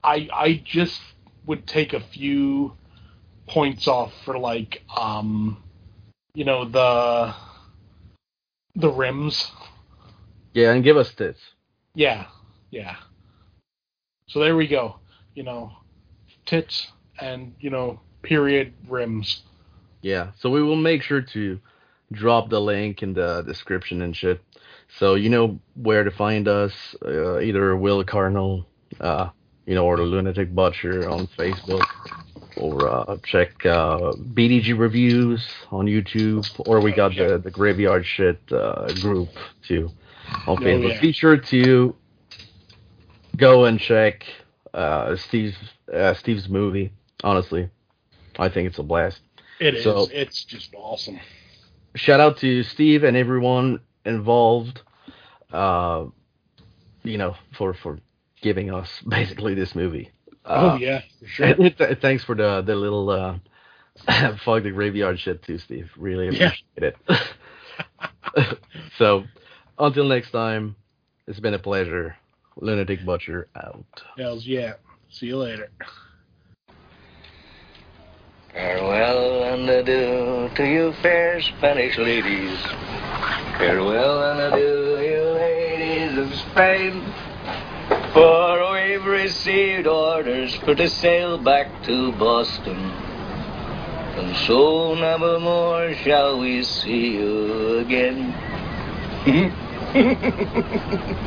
[0.03, 1.01] I I just
[1.45, 2.73] would take a few
[3.47, 5.61] points off for like um,
[6.33, 7.33] you know the
[8.75, 9.51] the rims.
[10.53, 11.41] Yeah, and give us tits.
[11.95, 12.27] Yeah,
[12.71, 12.95] yeah.
[14.27, 14.95] So there we go.
[15.35, 15.71] You know,
[16.45, 16.87] tits
[17.19, 19.43] and you know period rims.
[20.01, 21.59] Yeah, so we will make sure to
[22.11, 24.41] drop the link in the description and shit.
[24.99, 26.73] So you know where to find us,
[27.05, 28.65] uh, either Will Cardinal,
[28.99, 29.29] uh,
[29.65, 31.83] you know, or the Lunatic Butcher on Facebook,
[32.57, 38.39] or uh, check uh, BDG reviews on YouTube, or we got the the Graveyard Shit
[38.51, 39.29] uh, group
[39.67, 39.89] too
[40.47, 40.93] on Oh, Facebook.
[40.93, 41.01] yeah.
[41.01, 41.95] Be sure to
[43.35, 44.23] go and check
[44.73, 45.55] uh, Steve's
[45.93, 46.91] uh, Steve's movie.
[47.23, 47.69] Honestly,
[48.37, 49.21] I think it's a blast.
[49.59, 49.83] It is.
[49.83, 51.19] So- it's just awesome.
[51.95, 54.81] shout out to Steve and everyone involved.
[55.51, 56.05] Uh,
[57.03, 57.99] you know, for for
[58.41, 60.11] giving us basically this movie.
[60.45, 61.55] oh Uh, yeah, for sure.
[61.55, 63.37] th- thanks for the the little uh,
[64.43, 65.89] fuck the graveyard shit too, Steve.
[65.97, 66.51] Really Yeah.
[66.75, 66.95] appreciate
[68.37, 68.57] it.
[68.97, 69.23] so,
[69.79, 70.75] until next time,
[71.27, 72.15] it's been a pleasure.
[72.59, 73.85] Lunatic Butcher out.
[74.17, 74.73] Hells yeah.
[75.09, 75.69] See you later.
[78.53, 82.57] Farewell and adieu to you fair Spanish ladies.
[83.57, 87.03] Farewell and adieu, you ladies of Spain.
[88.13, 92.77] For we've received orders for to sail back to Boston.
[92.77, 98.33] And so never more shall we see you again.